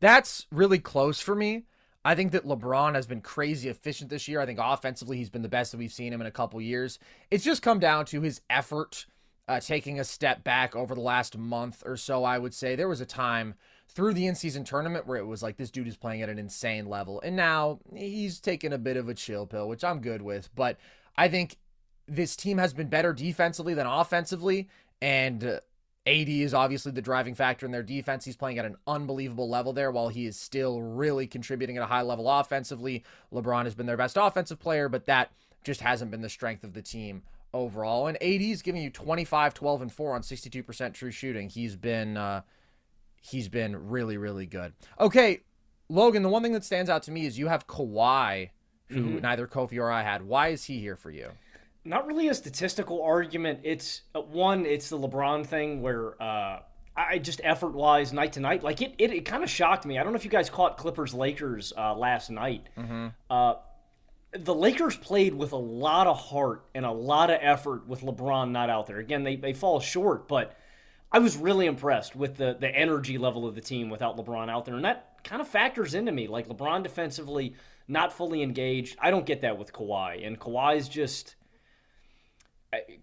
[0.00, 1.64] that's really close for me.
[2.04, 4.40] I think that LeBron has been crazy efficient this year.
[4.40, 7.00] I think offensively he's been the best that we've seen him in a couple years.
[7.32, 9.06] It's just come down to his effort
[9.48, 12.76] uh, taking a step back over the last month or so, I would say.
[12.76, 13.54] There was a time
[13.88, 16.38] through the in season tournament where it was like this dude is playing at an
[16.38, 17.20] insane level.
[17.20, 20.48] And now he's taken a bit of a chill pill, which I'm good with.
[20.54, 20.78] But
[21.16, 21.56] I think
[22.06, 24.68] this team has been better defensively than offensively.
[25.00, 25.60] And uh,
[26.06, 28.24] AD is obviously the driving factor in their defense.
[28.24, 31.86] He's playing at an unbelievable level there while he is still really contributing at a
[31.86, 33.02] high level offensively.
[33.32, 35.32] LeBron has been their best offensive player, but that
[35.64, 37.22] just hasn't been the strength of the team
[37.52, 38.06] overall.
[38.06, 41.48] And AD is giving you 25, 12, and 4 on 62% true shooting.
[41.48, 42.42] He's been uh,
[43.28, 44.72] he's been really, really good.
[45.00, 45.40] Okay,
[45.88, 48.50] Logan, the one thing that stands out to me is you have Kawhi,
[48.88, 50.22] who neither Kofie or I had.
[50.22, 51.30] Why is he here for you?
[51.86, 53.60] not really a statistical argument.
[53.62, 56.60] It's uh, one, it's the LeBron thing where uh,
[56.96, 59.98] I just effort wise, night to night, like it, it, it kind of shocked me.
[59.98, 62.66] I don't know if you guys caught Clippers Lakers uh, last night.
[63.30, 63.54] Uh,
[64.32, 68.50] the Lakers played with a lot of heart and a lot of effort with LeBron
[68.50, 68.98] not out there.
[68.98, 70.56] Again, they, they fall short, but
[71.12, 74.64] I was really impressed with the, the energy level of the team without LeBron out
[74.64, 74.74] there.
[74.74, 76.26] And that kind of factors into me.
[76.26, 77.54] Like LeBron defensively,
[77.88, 78.96] not fully engaged.
[79.00, 80.26] I don't get that with Kawhi.
[80.26, 81.36] And Kawhi's just.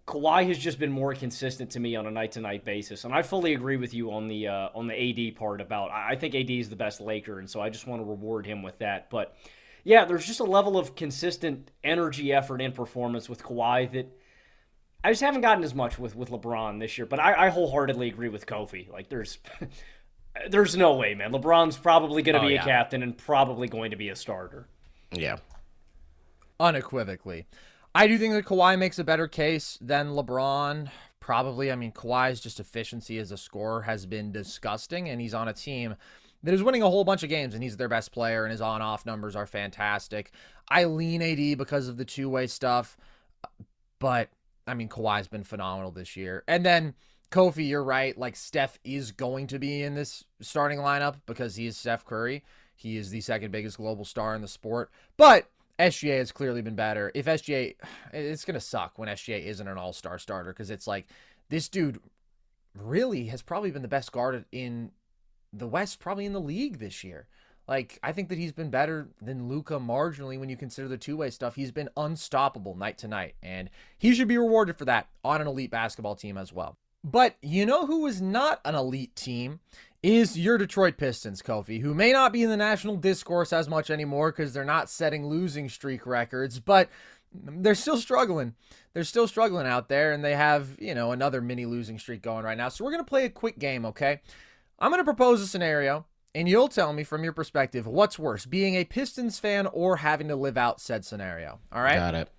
[0.05, 3.13] Kawhi has just been more consistent to me on a night to night basis, and
[3.13, 4.93] I fully agree with you on the uh, on the
[5.29, 5.89] AD part about.
[5.89, 8.61] I think AD is the best Laker, and so I just want to reward him
[8.61, 9.09] with that.
[9.09, 9.35] But
[9.83, 14.15] yeah, there's just a level of consistent energy, effort, and performance with Kawhi that
[15.03, 17.05] I just haven't gotten as much with with LeBron this year.
[17.05, 18.89] But I, I wholeheartedly agree with Kofie.
[18.91, 19.39] Like there's.
[20.49, 21.31] There's no way, man.
[21.31, 22.63] LeBron's probably going to Oh, be yeah.
[22.63, 24.65] a captain and probably going to be a starter.
[25.11, 25.37] Yeah.
[26.59, 27.45] unequivocally.
[27.93, 30.89] I do think that Kawhi makes a better case than LeBron.
[31.19, 31.71] Probably.
[31.71, 35.53] I mean, Kawhi's just efficiency as a scorer has been disgusting, and he's on a
[35.53, 35.95] team
[36.41, 38.59] that is winning a whole bunch of games, and he's their best player, and his
[38.61, 40.31] on off numbers are fantastic.
[40.67, 42.97] I lean AD because of the two way stuff,
[43.99, 44.29] but
[44.65, 46.43] I mean, Kawhi's been phenomenal this year.
[46.47, 46.93] And then
[47.31, 48.17] Kofie, you're right.
[48.17, 52.43] Like, Steph is going to be in this starting lineup because he is Steph Curry.
[52.75, 54.91] He is the second biggest global star in the sport.
[55.17, 55.49] But
[55.79, 57.11] SGA has clearly been better.
[57.13, 57.75] If SGA,
[58.13, 61.07] it's going to suck when SGA isn't an all star starter because it's like
[61.49, 61.99] this dude
[62.75, 64.91] really has probably been the best guard in
[65.51, 67.27] the West, probably in the league this year.
[67.67, 71.15] Like, I think that he's been better than Luka marginally when you consider the two
[71.15, 71.55] way stuff.
[71.55, 75.47] He's been unstoppable night to night, and he should be rewarded for that on an
[75.47, 76.77] elite basketball team as well.
[77.03, 79.59] But you know who is not an elite team
[80.01, 83.89] is your Detroit Pistons, Kofie, who may not be in the national discourse as much
[83.89, 86.89] anymore because they're not setting losing streak records, but
[87.33, 88.53] they're still struggling.
[88.93, 92.43] They're still struggling out there, and they have, you know, another mini losing streak going
[92.43, 92.69] right now.
[92.69, 94.19] So we're going to play a quick game, okay?
[94.77, 96.05] I'm going to propose a scenario,
[96.35, 100.27] and you'll tell me from your perspective what's worse, being a Pistons fan or having
[100.29, 101.59] to live out said scenario.
[101.71, 101.95] All right?
[101.95, 102.29] Got it.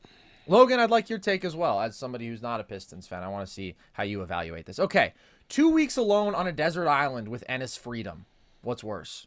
[0.47, 1.81] Logan, I'd like your take as well.
[1.81, 4.79] As somebody who's not a Pistons fan, I want to see how you evaluate this.
[4.79, 5.15] Okay,
[5.49, 8.27] two weeks alone on a desert island with Enes Freedom.
[8.63, 9.27] What's worse,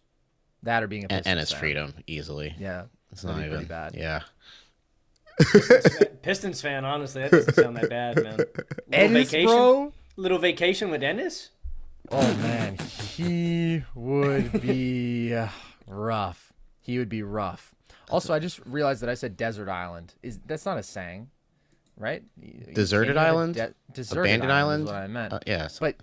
[0.64, 1.60] that or being a Pistons and it's fan?
[1.60, 2.56] freedom easily.
[2.60, 3.96] Yeah, It's not even bad.
[3.96, 4.22] Yeah.
[6.22, 8.38] Pistons fan, honestly, that doesn't sound that bad, man.
[8.38, 8.56] Little
[8.92, 9.94] Enes, vacation, bro.
[10.16, 11.50] little vacation with Enes.
[12.12, 12.78] Oh man,
[13.18, 15.50] he would be uh,
[15.88, 16.54] rough.
[16.80, 17.74] He would be rough.
[18.10, 20.14] Also, I just realized that I said desert island.
[20.24, 21.30] Is that's not a saying,
[21.98, 22.24] right?
[22.42, 23.56] You- Deserted can't island?
[23.56, 24.84] de- deserted Abandoned island?
[24.84, 25.34] Is what I meant.
[25.34, 25.80] Uh, yes.
[25.80, 25.96] But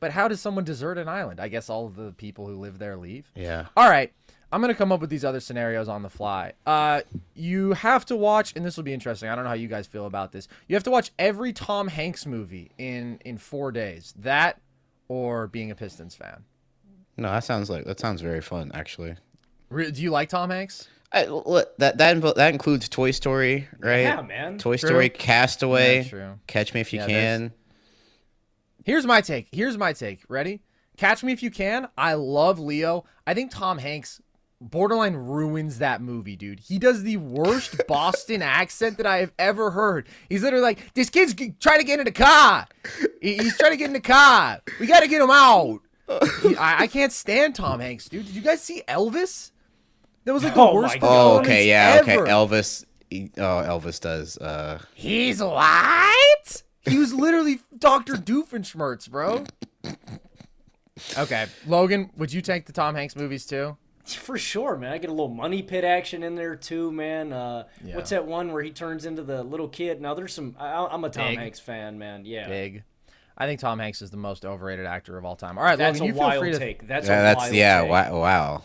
[0.00, 1.40] but how does someone desert an island?
[1.40, 3.30] I guess all of the people who live there leave.
[3.34, 3.66] yeah.
[3.76, 4.12] All right.
[4.52, 6.54] I'm gonna come up with these other scenarios on the fly.
[6.66, 7.02] Uh,
[7.34, 9.28] you have to watch, and this will be interesting.
[9.28, 10.48] I don't know how you guys feel about this.
[10.66, 14.12] You have to watch every Tom Hanks movie in in four days.
[14.18, 14.60] That
[15.10, 16.44] or being a Pistons fan.
[17.16, 19.16] No, that sounds like that sounds very fun actually.
[19.68, 20.88] Re- Do you like Tom Hanks?
[21.12, 24.02] I, look, that that invo- that includes Toy Story, right?
[24.02, 24.58] Yeah, man.
[24.58, 24.88] Toy True.
[24.88, 26.38] Story, Castaway, Yeah, true.
[26.46, 27.52] Catch Me If You Yeah, there's- Can.
[28.84, 29.48] Here's my take.
[29.52, 30.22] Here's my take.
[30.28, 30.62] Ready?
[30.96, 31.88] Catch Me If You Can.
[31.98, 33.04] I love Leo.
[33.26, 34.20] I think Tom Hanks
[34.60, 36.60] borderline ruins that movie, dude.
[36.60, 40.06] He does the worst Boston accent that I have ever heard.
[40.28, 42.66] He's literally like, "This kid's trying to get in the car.
[43.22, 44.60] He's trying to get in the car.
[44.78, 45.80] We got to get him out."
[46.42, 48.26] He- I, I can't stand Tom Hanks, dude.
[48.26, 49.52] Did you guys see Elvis?
[50.24, 50.96] That was like the Oh worst.
[50.96, 51.08] my God.
[51.36, 52.16] Oh, okay, yeah, okay.
[52.16, 52.84] Elvis.
[53.08, 54.36] he- oh, Elvis does.
[54.36, 56.62] Uh, He's white.
[56.82, 58.14] He was literally Dr.
[58.14, 59.44] Doofenshmirtz, bro.
[61.18, 63.76] Okay, Logan, would you take the Tom Hanks movies too?
[64.04, 64.92] For sure, man.
[64.92, 67.32] I get a little money pit action in there too, man.
[67.32, 67.96] Uh, Yeah.
[67.96, 70.00] What's that one where he turns into the little kid?
[70.00, 70.56] Now there's some.
[70.58, 71.38] I, I'm a Tom Big.
[71.38, 72.24] Hanks fan, man.
[72.24, 72.84] Yeah, Big.
[73.36, 75.56] I think Tom Hanks is the most overrated actor of all time.
[75.56, 76.58] All right, that's Logan, a you feel wild free to.
[76.58, 76.86] take.
[76.86, 77.80] That's yeah, a that's wild yeah.
[77.82, 77.90] take.
[77.90, 78.62] Wow, wow.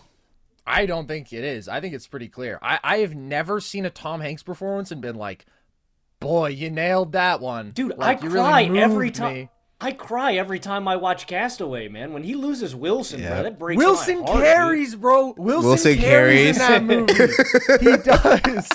[0.67, 1.67] I don't think it is.
[1.69, 2.57] I think it's pretty clear.
[2.61, 5.45] I, I have never seen a Tom Hanks performance and been like,
[6.19, 9.49] "Boy, you nailed that one, Dude, Like, I you cry really every time.
[9.85, 12.13] Me." I cry every time I watch Castaway, man.
[12.13, 13.29] When he loses Wilson, Yeah.
[13.35, 14.45] bro, that breaks Wilson my heart, dude.
[14.45, 15.33] carries, bro.
[15.37, 16.57] Wilson, Wilson carries, carries.
[16.57, 17.07] in that
[17.79, 17.83] movie.
[17.91, 17.97] he
[18.53, 18.69] does.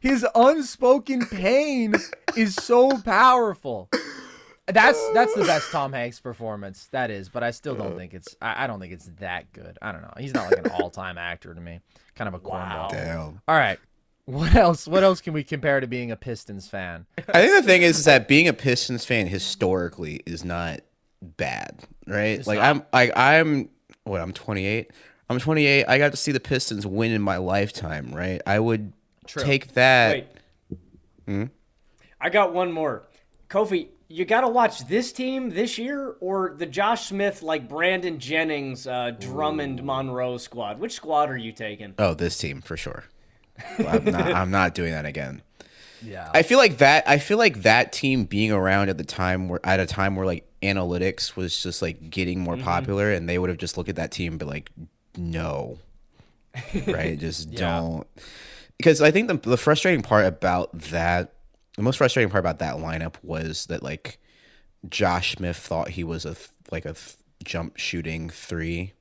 [0.00, 1.94] His unspoken pain
[2.36, 3.88] is so powerful.
[4.66, 6.88] That's that's the best Tom Hanks performance.
[6.90, 8.34] That is, but I still don't think it's.
[8.40, 9.78] I, I don't think it's that good.
[9.82, 10.12] I don't know.
[10.18, 11.80] He's not like an all-time actor to me.
[12.14, 12.90] Kind of a cornball.
[12.90, 13.40] Damn.
[13.46, 13.78] All right.
[14.26, 14.88] What else?
[14.88, 17.06] What else can we compare to being a Pistons fan?
[17.18, 20.80] I think the thing is, is that being a Pistons fan historically is not
[21.20, 22.44] bad, right?
[22.46, 23.68] like I'm, like I'm,
[24.04, 24.90] what I'm 28.
[25.28, 25.84] I'm 28.
[25.86, 28.40] I got to see the Pistons win in my lifetime, right?
[28.46, 28.92] I would
[29.26, 30.26] take that.
[31.28, 31.48] Wait.
[32.20, 33.02] I got one more.
[33.48, 38.18] Kofie, you got to watch this team this year or the Josh Smith, like Brandon
[38.18, 40.78] Jennings, uh, Drummond Monroe squad.
[40.78, 41.94] Which squad are you taking?
[41.98, 43.04] Oh, this team for sure.
[43.78, 44.32] I'm not.
[44.32, 45.42] I'm not doing that again.
[46.02, 46.30] Yeah.
[46.34, 47.08] I feel like that.
[47.08, 50.26] I feel like that team being around at the time where at a time where
[50.26, 52.64] like analytics was just like getting more mm-hmm.
[52.64, 54.70] popular, and they would have just looked at that team and be like,
[55.16, 55.78] no,
[56.86, 57.18] right?
[57.18, 58.06] Just don't.
[58.76, 61.34] Because I think the the frustrating part about that,
[61.76, 64.18] the most frustrating part about that lineup was that like
[64.88, 66.36] Josh Smith thought he was a
[66.70, 66.94] like a
[67.44, 68.92] jump shooting three.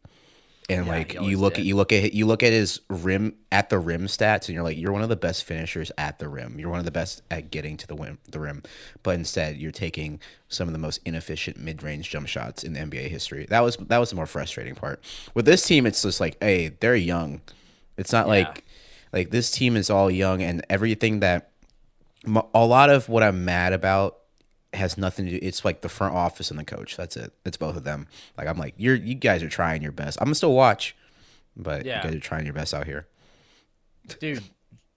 [0.69, 1.61] And Yeah, like you look did.
[1.61, 4.63] at you look at you look at his rim at the rim stats, and you're
[4.63, 6.57] like, you're one of the best finishers at the rim.
[6.57, 8.63] You're one of the best at getting to the rim, the rim.
[9.03, 12.79] But instead, you're taking some of the most inefficient mid range jump shots in the
[12.79, 13.45] NBA history.
[13.49, 15.03] That was that was the more frustrating part.
[15.33, 17.41] With this team, it's just like, hey, they're young.
[17.97, 18.63] It's not like
[19.11, 21.49] like this team is all young, and everything that
[22.53, 24.17] a lot of what I'm mad about
[24.75, 25.39] has nothing to do.
[25.41, 26.97] It's like the front office and the coach.
[26.97, 27.33] That's it.
[27.45, 28.07] It's both of them.
[28.37, 30.17] Like I'm like, you're you guys are trying your best.
[30.21, 30.95] I'm gonna still watch,
[31.55, 31.97] but Yeah.
[31.97, 33.07] you guys are trying your best out here.
[34.19, 34.43] dude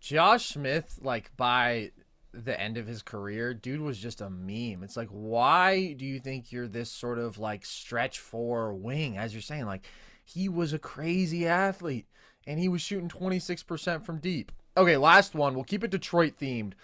[0.01, 1.91] josh smith like by
[2.33, 6.21] the end of his career dude was just a meme it's like why do you
[6.21, 9.85] think you're this sort of like stretch four wing as you're saying like
[10.25, 12.07] he was a crazy athlete
[12.47, 16.75] and he was shooting 26% from deep okay last one we'll keep it detroit themed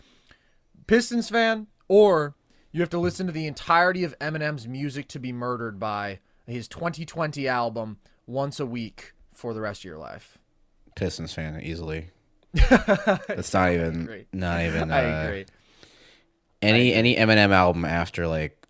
[0.87, 2.35] pistons fan or
[2.73, 6.67] you have to listen to the entirety of eminem's music to be murdered by his
[6.69, 10.39] 2020 album once a week for the rest of your life
[10.95, 12.11] Pistons fan easily.
[12.53, 14.27] That's not even agree.
[14.33, 15.47] not even uh, i agree
[16.61, 18.63] any any Eminem album after like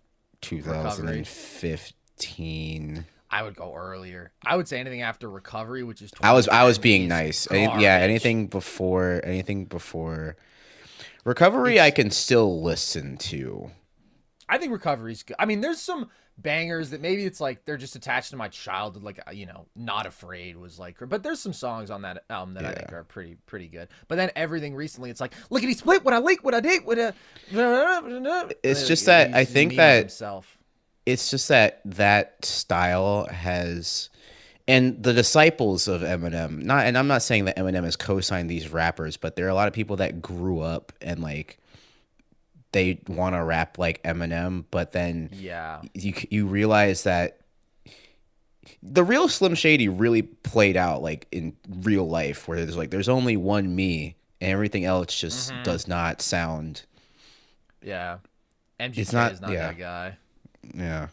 [0.51, 1.23] Recovery.
[1.23, 3.05] 2015.
[3.31, 4.31] I would go earlier.
[4.45, 6.11] I would say anything after recovery, which is.
[6.21, 7.47] I was I was being nice.
[7.49, 10.35] Any- yeah, anything before anything before
[11.23, 13.71] recovery, I can still listen to.
[14.49, 15.35] I think recovery's good.
[15.39, 19.03] I mean, there's some bangers that maybe it's like they're just attached to my childhood,
[19.03, 20.97] like you know, not afraid was like.
[20.99, 23.87] But there's some songs on that album that I think are pretty pretty good.
[24.07, 26.97] But then everything recently, it's like lickety split, what I leak, what I did, what
[26.97, 27.13] a.
[28.63, 30.57] It's just that I think that- himself.
[31.05, 34.09] it's just that that style has
[34.67, 38.69] and the disciples of Eminem not and I'm not saying that Eminem has co-signed these
[38.69, 41.57] rappers but there are a lot of people that grew up and like
[42.73, 45.81] they want to rap like Eminem but then Yeah.
[45.93, 47.39] you you realize that
[48.81, 53.09] the real Slim Shady really played out like in real life where there's like there's
[53.09, 55.63] only one me and everything else just Mm-hmm.
[55.63, 56.83] does not sound
[57.81, 58.17] Yeah.
[58.79, 59.67] MGK It's not- is not yeah.
[59.67, 60.17] that guy.
[60.73, 61.07] yeah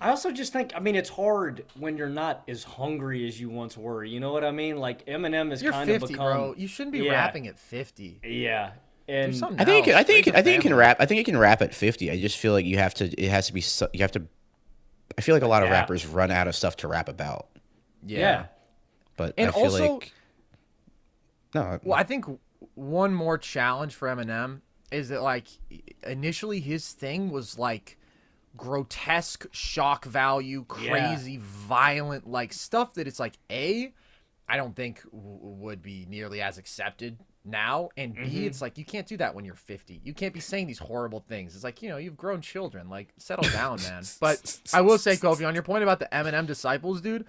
[0.00, 3.48] I also just think, I mean, it's hard when you're not as hungry as you
[3.48, 4.02] once were.
[4.02, 4.78] You know what I mean?
[4.78, 6.24] Like Eminem is You're kind 50, of become.
[6.26, 6.54] bro.
[6.58, 7.12] You shouldn't be Yeah.
[7.12, 8.18] rapping at 50.
[8.24, 8.72] Yeah,
[9.08, 10.70] and I think it can, I think it Raise can, a I think it can
[10.70, 10.80] family.
[10.80, 10.96] rap.
[11.00, 12.10] I think it can rap at 50.
[12.10, 13.04] I just feel like you have to.
[13.06, 13.60] It has to be.
[13.60, 14.22] So, you have to.
[15.18, 15.74] I feel like a lot of Yeah.
[15.74, 17.48] rappers run out of stuff to rap about.
[18.06, 18.18] Yeah.
[18.18, 18.46] yeah.
[19.16, 20.12] But And I feel also- like
[21.54, 21.78] no.
[21.82, 22.24] Well, I think
[22.74, 24.60] one more challenge for Eminem
[24.90, 25.46] is that like
[26.06, 27.98] initially his thing was like
[28.56, 30.90] grotesque shock value, Yeah.
[31.14, 33.92] crazy, violent like stuff that it's like a
[34.48, 38.44] I don't think w- would be nearly as accepted now and Mm-hmm.
[38.46, 41.20] it's like you can't do that when you're 50 you can't be saying these horrible
[41.20, 44.96] things it's like you know you've grown children like settle down man but i will
[44.98, 47.24] say kofie on your point about the eminem disciples dude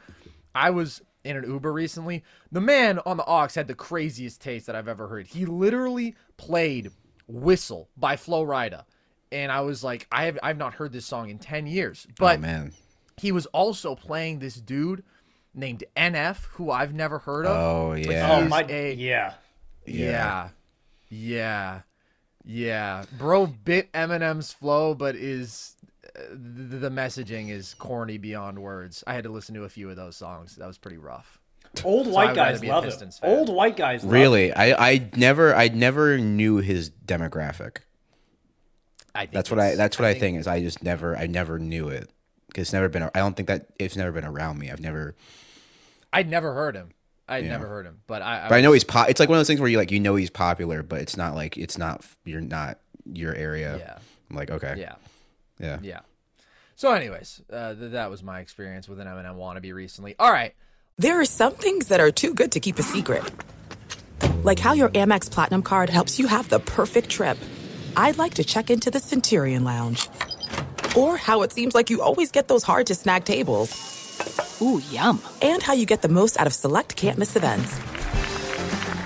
[0.55, 2.23] I was in an Uber recently.
[2.51, 5.25] The man on the aux had the craziest taste that I've ever heard.
[5.25, 6.91] He literally played
[7.27, 8.83] "Whistle" by Flo Rida,
[9.31, 12.05] and I was like, I have I've not heard this song in ten years.
[12.19, 12.73] But oh man.
[13.17, 15.03] he was also playing this dude
[15.55, 17.57] named NF, who I've never heard of.
[17.57, 18.39] Oh yeah.
[18.43, 19.33] Oh my, a- yeah.
[19.85, 20.49] Yeah,
[21.09, 21.81] yeah,
[22.43, 23.05] yeah.
[23.17, 25.75] Bro bit Eminem's flow, but is
[26.15, 29.03] uh, the, the messaging is corny beyond words.
[29.07, 30.55] I had to listen to a few of those songs.
[30.55, 31.39] That was pretty rough.
[31.83, 33.19] Old So white I'd rather guys love it.
[33.23, 34.03] Old white guys.
[34.03, 34.17] Love it.
[34.17, 37.77] Really, I I never I never knew his demographic.
[39.15, 41.59] I think That's what I that's what I, think is I just never I never
[41.59, 42.09] knew it.
[42.53, 43.03] 'Cause It's never been.
[43.03, 44.69] I don't think that it's never been around me.
[44.69, 45.15] I've never.
[46.11, 46.89] I'd never heard him.
[47.27, 47.51] I'd Yeah.
[47.51, 48.45] never heard him, but I.
[48.45, 49.09] I But I know he's pop.
[49.09, 51.15] It's like one of those things where you like you know he's popular, but it's
[51.17, 52.79] not like it's not you're not
[53.11, 53.77] your area.
[53.77, 53.97] Yeah.
[54.29, 54.75] I'm like okay.
[54.77, 54.95] Yeah,
[55.59, 55.79] Yeah.
[55.81, 55.99] yeah.
[56.75, 60.15] So, anyways, uh, th- that was my experience with an Eminem wannabe recently.
[60.19, 60.53] All right,
[60.97, 63.23] There are some things that are too good to keep a secret.
[64.43, 67.37] Like how your Amex Platinum card helps you have the perfect trip.
[67.95, 70.09] I'd like to check into the Centurion Lounge.
[70.95, 73.71] Or how it seems like you always get those hard to snag tables.
[74.61, 75.21] Ooh, yum.
[75.41, 77.79] And how you get the most out of select can't miss events.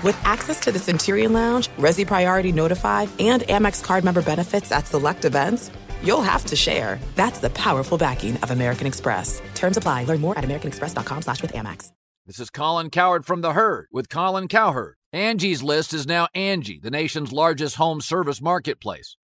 [0.04, 4.86] With access to the Centurion Lounge, Resy Priority Notified, and Amex card member benefits at
[4.86, 5.70] select events,
[6.02, 7.00] you'll have to share.
[7.16, 9.42] That's the powerful backing of American Express.
[9.54, 10.04] Terms apply.
[10.04, 11.90] Learn more at americanexpress.com slash with Amex.
[12.26, 14.96] This is Colin Cowherd from The Herd with Colin Cowherd.
[15.14, 19.16] Angie's List is now Angie, the nation's largest home service marketplace.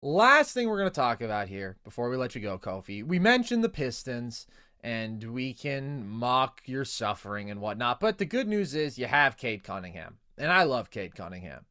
[0.00, 3.04] Last thing we're going to talk about here before we let you go, Kofie.
[3.04, 4.46] We mentioned the Pistons,
[4.82, 8.00] and we can mock your suffering and whatnot.
[8.00, 11.66] But the good news is you have Cade Cunningham, and I love Cade Cunningham.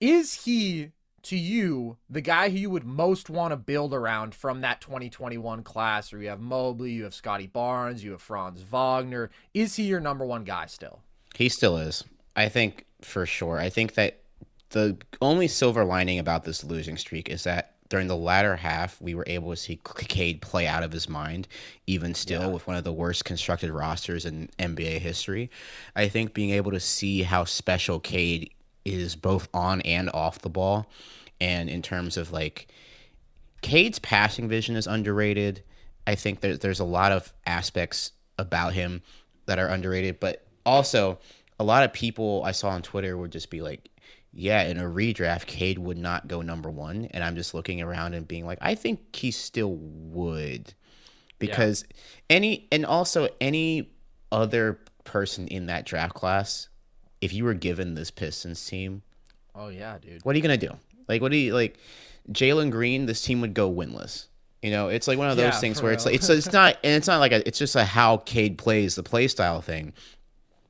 [0.00, 0.90] Is he,
[1.22, 5.62] to you, the guy who you would most want to build around from that 2021
[5.62, 9.30] class where you have Mobley, you have Scotty Barnes, you have Franz Wagner?
[9.54, 11.00] Is he your number one guy still?
[11.34, 12.04] He still is.
[12.34, 13.58] I think for sure.
[13.58, 14.21] I think that
[14.72, 19.14] the only silver lining about this losing streak is that during the latter half, we
[19.14, 21.46] were able to see Cade play out of his mind,
[21.86, 22.46] even still yeah.
[22.46, 25.50] with one of the worst constructed rosters in NBA history.
[25.94, 28.50] I think being able to see how special Cade
[28.86, 30.90] is both on and off the ball,
[31.38, 32.68] and in terms of like
[33.60, 35.62] Cade's passing vision is underrated.
[36.06, 39.02] I think there's there's a lot of aspects about him
[39.44, 41.18] that are underrated, but also
[41.60, 43.88] a lot of people I saw on Twitter would just be like,
[44.32, 47.06] yeah, in a redraft, Cade would not go number one.
[47.10, 50.74] And I'm just looking around and being like, I think he still would.
[51.38, 51.96] Because yeah.
[52.36, 53.90] any, and also any
[54.30, 56.68] other person in that draft class,
[57.20, 59.02] if you were given this Pistons team,
[59.54, 60.24] oh, yeah, dude.
[60.24, 60.74] What are you going to do?
[61.08, 61.76] Like, what do you, like,
[62.30, 64.28] Jalen Green, this team would go winless.
[64.62, 65.96] You know, it's like one of those yeah, things where real.
[65.96, 68.56] it's like, it's, it's not, and it's not like a, it's just a how Cade
[68.56, 69.92] plays the play style thing.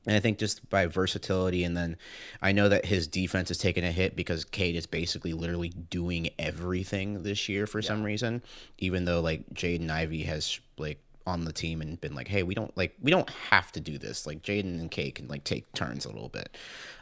[0.05, 1.95] And I think just by versatility, and then
[2.41, 6.29] I know that his defense is taking a hit because Cade is basically literally doing
[6.37, 7.87] everything this year for yeah.
[7.87, 8.41] some reason.
[8.77, 12.53] Even though like Jaden Ivey has like on the team and been like, hey, we
[12.53, 14.27] don't like we don't have to do this.
[14.27, 16.57] Like Jaden and Cade can like take turns a little bit,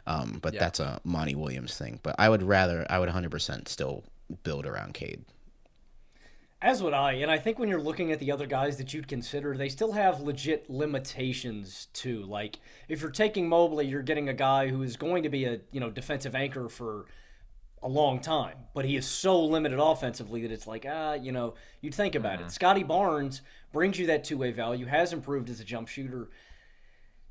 [0.06, 0.60] um, but yeah.
[0.60, 2.00] that's a Monty Williams thing.
[2.02, 4.04] But I would rather I would 100% still
[4.44, 5.24] build around Cade.
[6.62, 9.08] As would I, and I think when you're looking at the other guys that you'd
[9.08, 12.22] consider, they still have legit limitations too.
[12.22, 15.58] Like if you're taking Mobley, you're getting a guy who is going to be a
[15.72, 17.06] you know defensive anchor for
[17.82, 21.54] a long time, but he is so limited offensively that it's like ah, you know,
[21.80, 22.46] you'd think about mm-hmm.
[22.46, 22.52] it.
[22.52, 26.30] Scotty Barnes brings you that two way value, has improved as a jump shooter.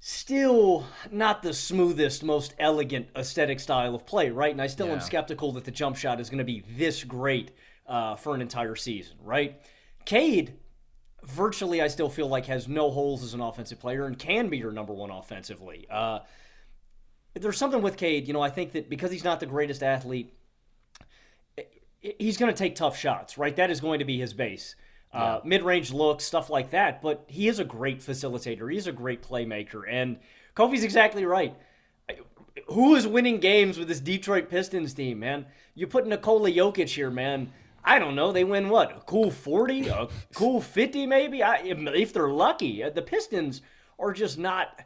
[0.02, 4.52] Still not the smoothest, most elegant aesthetic style of play, right?
[4.52, 4.94] And I still yeah.
[4.94, 7.52] am skeptical that the jump shot is going to be this great
[7.88, 9.62] uh, for an entire season, right?
[10.06, 10.54] Cade,
[11.24, 14.58] virtually, I still feel like has no holes as an offensive player and can be
[14.58, 15.88] your number one offensively.
[15.90, 16.20] Uh,
[17.34, 20.34] there's something with Cade, you know, I think that because he's not the greatest athlete,
[22.02, 23.56] he's going to take tough shots, right?
[23.56, 24.76] That is going to be his base.
[25.14, 25.48] Uh, yeah.
[25.48, 27.02] Mid range looks, stuff like that.
[27.02, 28.72] But he is a great facilitator.
[28.72, 29.84] He's a great playmaker.
[29.88, 30.18] And
[30.56, 31.56] Kofie's exactly right.
[32.68, 35.46] Who is winning games with this Detroit Pistons team, man?
[35.74, 37.52] You put Nikola Jokic here, man.
[37.84, 38.32] I don't know.
[38.32, 38.92] They win what?
[38.96, 39.88] A cool 40?
[39.88, 41.44] A cool 50 maybe?
[41.44, 42.84] I, if they're lucky.
[42.84, 43.62] Uh, the Pistons
[44.00, 44.82] are just not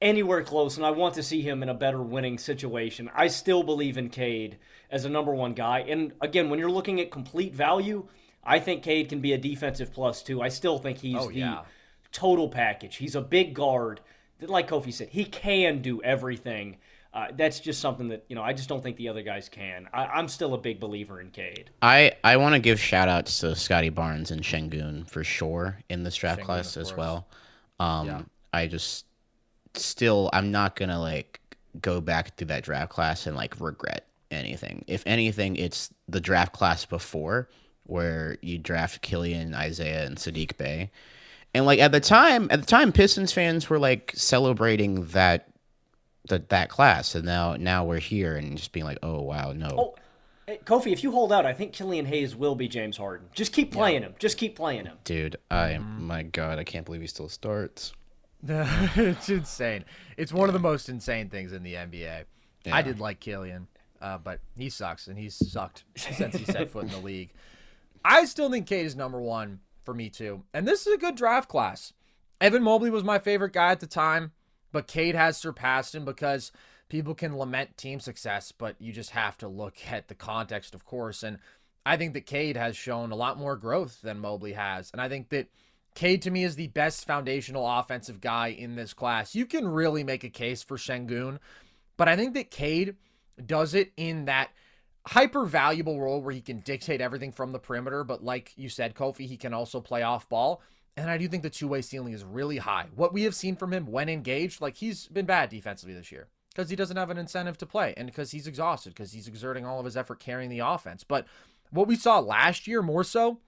[0.00, 3.10] anywhere close, and I want to see him in a better winning situation.
[3.14, 4.58] I still believe in Cade
[4.90, 5.80] as a number one guy.
[5.80, 8.06] And again, when you're looking at complete value,
[8.44, 10.42] I think Cade can be a defensive plus too.
[10.42, 11.60] I still think he's oh, the
[12.12, 12.96] total package.
[12.96, 14.00] He's a big guard.
[14.40, 16.76] Like Kofie said, he can do everything.
[17.16, 19.88] Uh, that's just something that you know I just don't think the other guys can.
[19.90, 21.70] I, am still a big believer in Cade.
[21.80, 26.02] I I want to give shout outs to Scotty Barnes and Sengun for sure in
[26.02, 27.26] this draft Sengun, class as well.
[27.80, 28.22] Um, yeah.
[28.52, 29.06] I just
[29.72, 31.40] still I'm not gonna like
[31.80, 34.84] go back through that draft class and like regret anything.
[34.86, 37.48] If anything, it's the draft class before
[37.84, 40.90] where you draft Killian, Isaiah, and Sadiq Bey.
[41.54, 45.48] And like at the time, at the time, Pistons fans were like celebrating that
[46.28, 49.68] that that class, and now now we're here and just being like, oh wow, no.
[49.78, 49.94] Oh,
[50.46, 53.28] hey, Kofie, if you hold out, I think Killian Hayes will be James Harden.
[53.32, 54.08] Just keep playing yeah.
[54.08, 54.14] him.
[54.18, 54.96] Just keep playing him.
[55.04, 56.00] Dude, I mm.
[56.00, 57.92] my god, I can't believe he still starts.
[58.48, 59.84] it's insane.
[60.16, 60.48] It's one yeah.
[60.48, 62.24] of the most insane things in the NBA.
[62.64, 62.76] Yeah.
[62.76, 63.68] I did like Killian,
[64.00, 67.32] uh, but he sucks, and he's sucked since he set foot in the league.
[68.04, 71.16] I still think Cade is number one for me too, and this is a good
[71.16, 71.92] draft class.
[72.40, 74.32] Evan Mobley was my favorite guy at the time
[74.72, 76.52] but Cade has surpassed him because
[76.88, 80.84] people can lament team success, but you just have to look at the context, of
[80.84, 81.22] course.
[81.22, 81.38] And
[81.84, 84.90] I think that Cade has shown a lot more growth than Mobley has.
[84.90, 85.48] And I think that
[85.94, 89.34] Cade to me is the best foundational offensive guy in this class.
[89.34, 91.38] You can really make a case for Sengun,
[91.96, 92.96] but I think that Cade
[93.44, 94.50] does it in that
[95.06, 98.04] hyper valuable role where he can dictate everything from the perimeter.
[98.04, 100.60] But like you said, Kofie, he can also play off ball.
[100.96, 102.86] And I do think the two way ceiling is really high.
[102.94, 106.28] What we have seen from him when engaged, like he's been bad defensively this year
[106.54, 109.66] because he doesn't have an incentive to play and because he's exhausted, because he's exerting
[109.66, 111.04] all of his effort carrying the offense.
[111.04, 111.26] But
[111.70, 113.40] what we saw last year more so,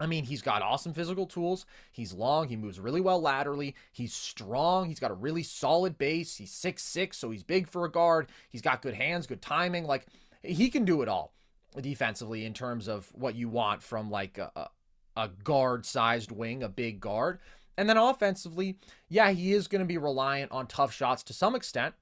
[0.00, 1.66] I mean, he's got awesome physical tools.
[1.92, 2.48] He's long.
[2.48, 3.74] He moves really well laterally.
[3.92, 4.88] He's strong.
[4.88, 6.36] He's got a really solid base.
[6.36, 8.28] He's six six, so he's big for a guard.
[8.48, 9.84] He's got good hands, good timing.
[9.84, 10.06] Like,
[10.42, 11.34] he can do it all
[11.78, 14.70] defensively in terms of what you want from like a,
[15.16, 17.38] a guard sized wing, a big guard.
[17.76, 18.76] And then offensively,
[19.08, 21.94] yeah, he is going to be reliant on tough shots to some extent,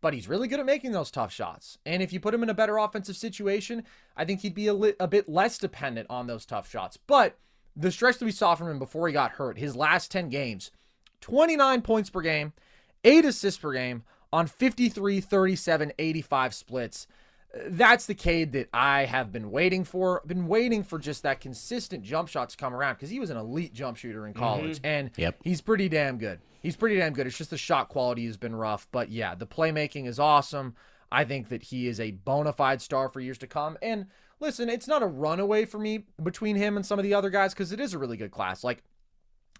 [0.00, 1.78] but he's really good at making those tough shots.
[1.84, 3.84] And if you put him in a better offensive situation,
[4.16, 6.96] I think he'd be a, li- a bit less dependent on those tough shots.
[6.96, 7.36] But
[7.76, 10.70] the stretch that we saw from him before he got hurt, his last 10 games,
[11.20, 12.52] 29 points per game,
[13.02, 17.06] 8 assists per game on 53, 37, 85 splits
[17.66, 20.22] that's the Cade that I have been waiting for.
[20.26, 23.36] Been waiting for just that consistent jump shot to come around because he was an
[23.36, 24.86] elite jump shooter in college, mm-hmm.
[24.86, 25.38] and yep.
[25.42, 26.40] he's pretty damn good.
[26.62, 27.26] He's pretty damn good.
[27.26, 30.74] It's just the shot quality has been rough, but yeah, the playmaking is awesome.
[31.12, 33.76] I think that he is a bona fide star for years to come.
[33.82, 34.06] And
[34.40, 37.54] listen, it's not a runaway for me between him and some of the other guys
[37.54, 38.64] because it is a really good class.
[38.64, 38.82] Like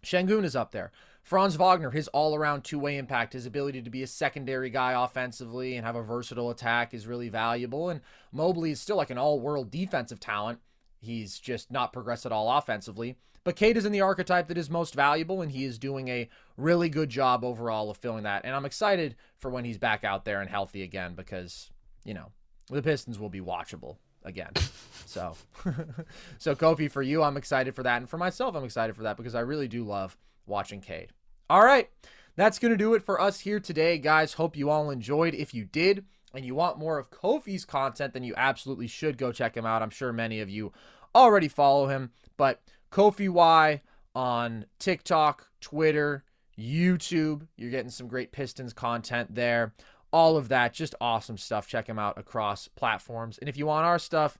[0.03, 0.91] Sengun is up there.
[1.25, 4.93] Franz Wagner, his all around two way impact, his ability to be a secondary guy
[4.93, 7.89] offensively and have a versatile attack is really valuable.
[7.89, 10.61] And Mobley is still like an all world defensive talent.
[11.01, 13.17] He's just not progressed at all offensively.
[13.43, 16.29] But Cade is in the archetype that is most valuable, and he is doing a
[16.57, 18.45] really good job overall of filling that.
[18.45, 21.71] And I'm excited for when he's back out there and healthy again because,
[22.05, 22.33] you know,
[22.71, 24.53] the Pistons will be watchable again.
[25.07, 25.37] So,
[26.39, 27.99] so Kofie, for you, I'm excited for that.
[27.99, 31.12] And for myself, I'm excited for that because I really do love watching Cade.
[31.49, 31.91] All right.
[32.37, 34.33] That's going to do it for us here today, guys.
[34.33, 35.35] Hope you all enjoyed.
[35.35, 36.05] If you did,
[36.35, 39.83] and you want more of Kofie's content, then you absolutely should go check him out.
[39.83, 40.73] I'm sure many of you
[41.15, 42.61] already follow him, but
[42.91, 43.81] KofieWhy
[44.15, 46.25] on TikTok, Twitter,
[46.59, 49.75] YouTube, you're getting some great Pistons content there.
[50.12, 51.66] All of that, just awesome stuff.
[51.66, 53.39] Check him out across platforms.
[53.39, 54.39] And if you want our stuff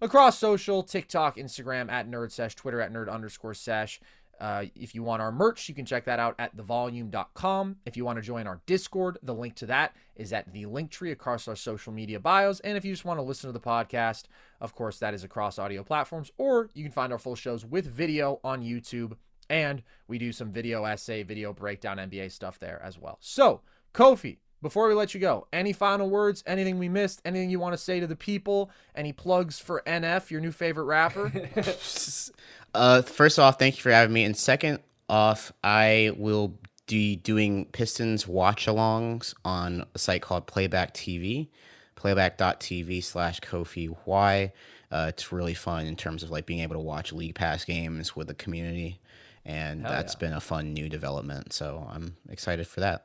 [0.00, 4.00] across social, TikTok, Instagram at Nerd Sesh, Twitter at Nerd underscore Sesh.
[4.40, 7.76] Uh, if you want our merch, you can check that out at thevolume.com.
[7.84, 10.90] If you want to join our Discord, the link to that is at the link
[10.90, 12.60] tree across our social media bios.
[12.60, 14.24] And if you just want to listen to the podcast,
[14.60, 17.86] of course, that is across audio platforms, or you can find our full shows with
[17.86, 19.16] video on YouTube.
[19.50, 23.16] And we do some video essay, video breakdown, NBA stuff there as well.
[23.20, 23.62] So,
[23.94, 27.74] Kofie, before we let you go, any final words, anything we missed, anything you want
[27.74, 31.32] to say to the people, any plugs for NF, your new favorite rapper?
[32.74, 34.24] uh, first off, thank you for having me.
[34.24, 40.94] And second off, I will be doing Pistons watch alongs on a site called Playback
[40.94, 41.48] TV,
[41.96, 44.52] playback.tv slash Kofi Y.
[44.90, 48.16] Uh, it's really fun in terms of like being able to watch League Pass games
[48.16, 49.00] with the community.
[49.44, 50.28] And Hell that's yeah.
[50.28, 51.52] been a fun new development.
[51.52, 53.04] So I'm excited for that.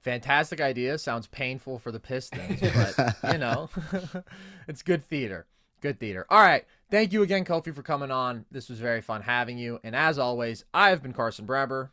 [0.00, 0.98] Fantastic idea.
[0.98, 3.70] Sounds painful for the Pistons, but you know,
[4.68, 5.46] it's good theater.
[5.80, 6.26] Good theater.
[6.28, 6.64] All right.
[6.92, 8.44] Thank you again, Kofie, for coming on.
[8.50, 9.80] This was very fun having you.
[9.82, 11.88] And as always, I have been Carson Breber.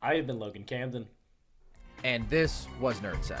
[0.00, 1.08] I have been Logan Camden.
[2.04, 3.40] And this was Nerd Sesh.